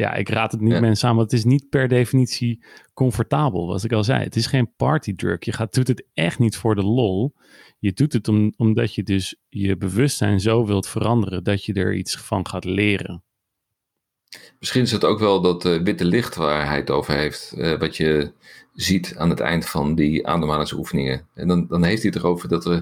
ja 0.00 0.14
ik 0.14 0.28
raad 0.28 0.52
het 0.52 0.60
niet 0.60 0.72
ja. 0.72 0.80
mensen 0.80 1.08
aan, 1.08 1.16
want 1.16 1.30
het 1.30 1.40
is 1.40 1.46
niet 1.46 1.68
per 1.68 1.88
definitie 1.88 2.64
comfortabel, 2.94 3.66
wat 3.66 3.84
ik 3.84 3.92
al 3.92 4.04
zei. 4.04 4.22
Het 4.22 4.36
is 4.36 4.46
geen 4.46 4.74
partydrug. 4.76 5.44
Je 5.44 5.52
gaat, 5.52 5.74
doet 5.74 5.88
het 5.88 6.04
echt 6.14 6.38
niet 6.38 6.56
voor 6.56 6.74
de 6.74 6.82
lol. 6.82 7.34
Je 7.78 7.92
doet 7.92 8.12
het 8.12 8.28
om, 8.28 8.52
omdat 8.56 8.94
je 8.94 9.02
dus 9.02 9.36
je 9.48 9.76
bewustzijn 9.76 10.40
zo 10.40 10.66
wilt 10.66 10.88
veranderen 10.88 11.44
dat 11.44 11.64
je 11.64 11.72
er 11.72 11.94
iets 11.94 12.16
van 12.16 12.46
gaat 12.46 12.64
leren. 12.64 13.22
Misschien 14.58 14.82
is 14.82 14.92
het 14.92 15.04
ook 15.04 15.18
wel 15.18 15.40
dat 15.40 15.64
uh, 15.64 15.82
witte 15.82 16.04
licht 16.04 16.34
waar 16.34 16.66
hij 16.66 16.76
het 16.76 16.90
over 16.90 17.14
heeft, 17.14 17.54
uh, 17.56 17.78
wat 17.78 17.96
je 17.96 18.32
ziet 18.74 19.14
aan 19.16 19.30
het 19.30 19.40
eind 19.40 19.66
van 19.66 19.94
die 19.94 20.26
ademhalingsoefeningen. 20.26 21.26
En 21.34 21.48
dan, 21.48 21.66
dan 21.66 21.84
heeft 21.84 22.02
hij 22.02 22.10
het 22.14 22.22
erover 22.22 22.48
dat 22.48 22.64
er 22.64 22.72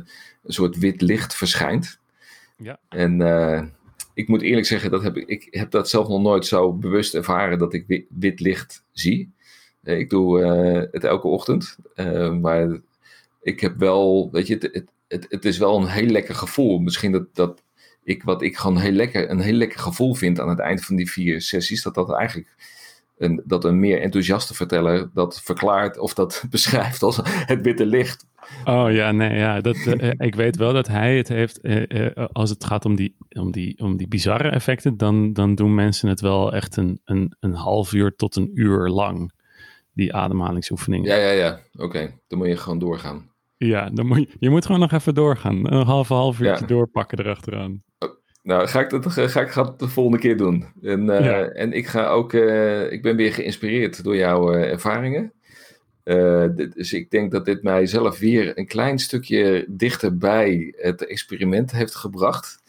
een 0.43 0.53
soort 0.53 0.79
wit 0.79 1.01
licht 1.03 1.35
verschijnt. 1.35 1.99
Ja. 2.57 2.79
En 2.89 3.21
uh, 3.21 3.63
ik 4.17 4.29
moet 4.29 4.43
eerlijk 4.43 4.67
zeggen, 4.67 4.91
dat 4.91 5.03
heb 5.03 5.17
ik, 5.17 5.29
ik 5.29 5.47
heb 5.51 5.71
dat 5.71 5.89
zelf 5.89 6.09
nog 6.09 6.21
nooit 6.21 6.47
zo 6.47 6.73
bewust 6.73 7.15
ervaren 7.15 7.59
dat 7.59 7.75
ik 7.75 8.05
wit, 8.09 8.41
licht 8.41 8.85
zie. 8.93 9.35
Ik 9.83 10.11
doe 10.11 10.45
het 10.93 11.05
elke 11.05 11.27
ochtend, 11.27 11.79
maar 12.41 12.81
ik 13.43 13.61
heb 13.61 13.79
wel, 13.79 14.29
weet 14.33 14.47
je, 14.47 14.55
het, 14.55 14.85
het, 15.09 15.27
het, 15.29 15.45
is 15.45 15.59
wel 15.59 15.77
een 15.77 15.89
heel 15.89 16.07
lekker 16.07 16.35
gevoel. 16.35 16.79
Misschien 16.79 17.13
dat, 17.13 17.35
dat 17.35 17.63
ik, 18.05 18.23
wat 18.23 18.43
ik 18.43 18.57
gewoon 18.57 18.79
heel 18.79 18.93
lekker, 18.93 19.31
een 19.31 19.41
heel 19.41 19.53
lekker 19.55 19.81
gevoel 19.81 20.15
vind 20.15 20.41
aan 20.41 20.49
het 20.49 20.59
eind 20.59 20.85
van 20.85 20.97
die 20.97 21.11
vier 21.11 21.41
sessies, 21.41 21.83
dat 21.83 21.95
dat 21.95 22.13
eigenlijk 22.13 22.55
een, 23.19 23.43
dat 23.45 23.65
een 23.65 23.81
meer 23.81 24.01
enthousiaste 24.01 24.55
verteller 24.55 25.11
dat 25.15 25.41
verklaart 25.43 25.99
of 25.99 26.15
dat 26.15 26.45
beschrijft 26.51 27.03
als 27.03 27.21
het 27.25 27.63
witte 27.63 27.87
licht. 27.87 28.27
Oh 28.65 28.93
ja, 28.93 29.13
nee, 29.13 29.39
ja. 29.39 29.61
Dat, 29.61 29.77
uh, 29.77 30.11
ik 30.17 30.35
weet 30.35 30.57
wel 30.57 30.73
dat 30.73 30.89
hij 30.89 31.17
het 31.17 31.29
heeft. 31.29 31.59
Uh, 31.63 31.83
uh, 31.89 32.27
als 32.33 32.51
het 32.51 32.65
gaat 32.65 32.85
om 32.85 32.97
die, 32.97 33.17
om 33.29 33.51
die, 33.51 33.79
om 33.79 33.97
die 33.97 34.09
bizarre 34.09 34.49
effecten, 34.49 34.97
dan, 34.97 35.33
dan 35.33 35.55
doen 35.55 35.75
mensen 35.75 36.09
het 36.09 36.21
wel 36.21 36.55
echt 36.55 36.77
een, 36.77 37.01
een, 37.05 37.37
een 37.41 37.55
half 37.55 37.93
uur 37.93 38.15
tot 38.17 38.37
een 38.37 38.51
uur 38.55 38.89
lang. 38.89 39.35
Die 39.93 40.15
ademhalingsoefeningen. 40.15 41.11
Ja, 41.11 41.17
ja, 41.17 41.31
ja. 41.31 41.59
Oké, 41.73 42.13
dan 42.29 42.39
moet 42.39 42.47
je 42.47 42.57
gewoon 42.57 42.79
doorgaan. 42.79 43.31
Ja, 43.57 43.91
dan 43.91 44.07
moet 44.07 44.19
je, 44.19 44.29
je 44.39 44.51
moet 44.51 44.67
gewoon 44.67 44.81
nog 44.81 44.93
even 44.93 45.15
doorgaan. 45.15 45.73
Een 45.73 45.87
half, 45.87 46.09
half 46.09 46.41
uurtje 46.41 46.61
ja. 46.61 46.67
doorpakken 46.67 47.19
erachteraan. 47.19 47.83
Oh, 47.99 48.11
nou, 48.43 48.67
ga 48.67 48.81
ik, 48.81 48.91
dat, 48.91 49.07
ga 49.07 49.41
ik 49.41 49.51
ga 49.51 49.75
de 49.77 49.89
volgende 49.89 50.19
keer 50.19 50.37
doen. 50.37 50.65
En, 50.83 51.05
ja. 51.05 51.45
en 51.45 51.73
ik 51.73 51.87
ga 51.87 52.07
ook, 52.09 52.33
ik 52.91 53.03
ben 53.03 53.17
weer 53.17 53.33
geïnspireerd 53.33 54.05
door 54.05 54.17
jouw 54.17 54.55
uh, 54.55 54.79
dus 56.75 56.93
ik 56.93 57.11
denk 57.11 57.31
dat 57.31 57.45
dit 57.45 57.63
mij 57.63 57.87
zelf 57.87 58.19
weer 58.19 58.59
een 58.59 58.67
klein 58.67 58.99
stukje 58.99 59.65
dichter 59.69 60.17
bij 60.17 60.75
het 60.77 61.07
experiment 61.07 61.73
heeft 61.73 61.95
gebracht. 61.95 62.63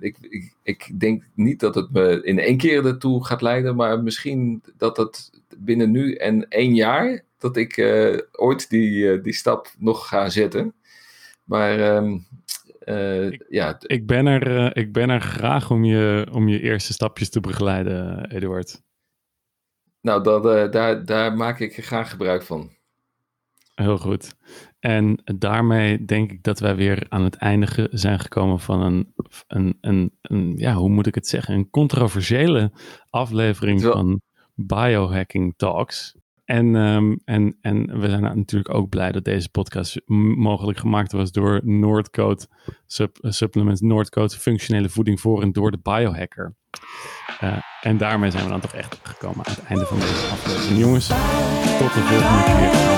Ik, 0.00 0.16
ik, 0.20 0.52
ik, 0.62 1.00
denk 1.00 1.22
niet 1.34 1.60
dat 1.60 1.74
het 1.74 1.92
me 1.92 2.20
in 2.22 2.38
één 2.38 2.56
keer 2.56 2.86
ertoe 2.86 3.24
gaat 3.24 3.42
leiden, 3.42 3.76
maar 3.76 4.02
misschien 4.02 4.62
dat 4.76 4.96
het 4.96 5.30
binnen 5.56 5.90
nu 5.90 6.14
en 6.14 6.48
één 6.48 6.74
jaar 6.74 7.24
dat 7.38 7.56
ik 7.56 7.76
uh, 7.76 8.18
ooit 8.32 8.70
die, 8.70 8.90
uh, 8.90 9.22
die 9.22 9.32
stap 9.32 9.74
nog 9.78 10.08
ga 10.08 10.28
zetten. 10.28 10.74
Maar 11.44 11.96
um, 11.96 12.26
uh, 12.84 13.26
ik, 13.26 13.44
ja. 13.48 13.76
Ik 13.80 14.06
ben, 14.06 14.26
er, 14.26 14.76
ik 14.76 14.92
ben 14.92 15.10
er 15.10 15.20
graag 15.20 15.70
om 15.70 15.84
je, 15.84 16.26
om 16.32 16.48
je 16.48 16.60
eerste 16.60 16.92
stapjes 16.92 17.30
te 17.30 17.40
begeleiden, 17.40 18.30
Eduard. 18.30 18.82
Nou, 20.06 20.22
dat, 20.22 20.72
daar, 20.72 21.04
daar 21.04 21.36
maak 21.36 21.60
ik 21.60 21.84
graag 21.84 22.10
gebruik 22.10 22.42
van. 22.42 22.70
Heel 23.74 23.98
goed. 23.98 24.34
En 24.78 25.22
daarmee 25.24 26.04
denk 26.04 26.32
ik 26.32 26.42
dat 26.42 26.58
wij 26.58 26.76
weer 26.76 27.06
aan 27.08 27.22
het 27.22 27.34
einde 27.34 27.88
zijn 27.90 28.18
gekomen 28.18 28.60
van 28.60 28.82
een, 28.82 29.14
een, 29.46 29.78
een, 29.80 30.18
een, 30.22 30.52
ja, 30.56 30.74
hoe 30.74 30.88
moet 30.88 31.06
ik 31.06 31.14
het 31.14 31.28
zeggen, 31.28 31.54
een 31.54 31.70
controversiële 31.70 32.72
aflevering 33.10 33.82
van 33.82 34.20
Biohacking 34.54 35.54
Talks. 35.56 36.16
En, 36.46 36.76
ehm, 36.76 37.16
en, 37.24 37.56
en 37.60 38.00
we 38.00 38.08
zijn 38.08 38.22
natuurlijk 38.22 38.74
ook 38.74 38.88
blij 38.88 39.12
dat 39.12 39.24
deze 39.24 39.48
podcast 39.48 40.00
mogelijk 40.36 40.78
gemaakt 40.78 41.12
was 41.12 41.32
door 41.32 41.60
Noordcoat 41.64 42.48
eh, 42.96 43.06
Supplements, 43.20 43.80
Noordcoat 43.80 44.36
functionele 44.36 44.88
voeding 44.88 45.20
voor 45.20 45.42
en 45.42 45.52
door 45.52 45.70
de 45.70 45.78
biohacker. 45.82 46.54
Eh, 47.40 47.56
en 47.80 47.96
daarmee 47.96 48.30
zijn 48.30 48.44
we 48.44 48.50
dan 48.50 48.60
toch 48.60 48.74
echt 48.74 49.00
gekomen 49.02 49.46
aan 49.46 49.54
het 49.54 49.64
einde 49.64 49.86
van 49.86 49.98
deze 49.98 50.26
aflevering. 50.30 50.80
Jongens, 50.80 51.06
tot 51.06 51.94
de 51.94 52.00
volgende 52.00 52.44
keer. 52.44 52.96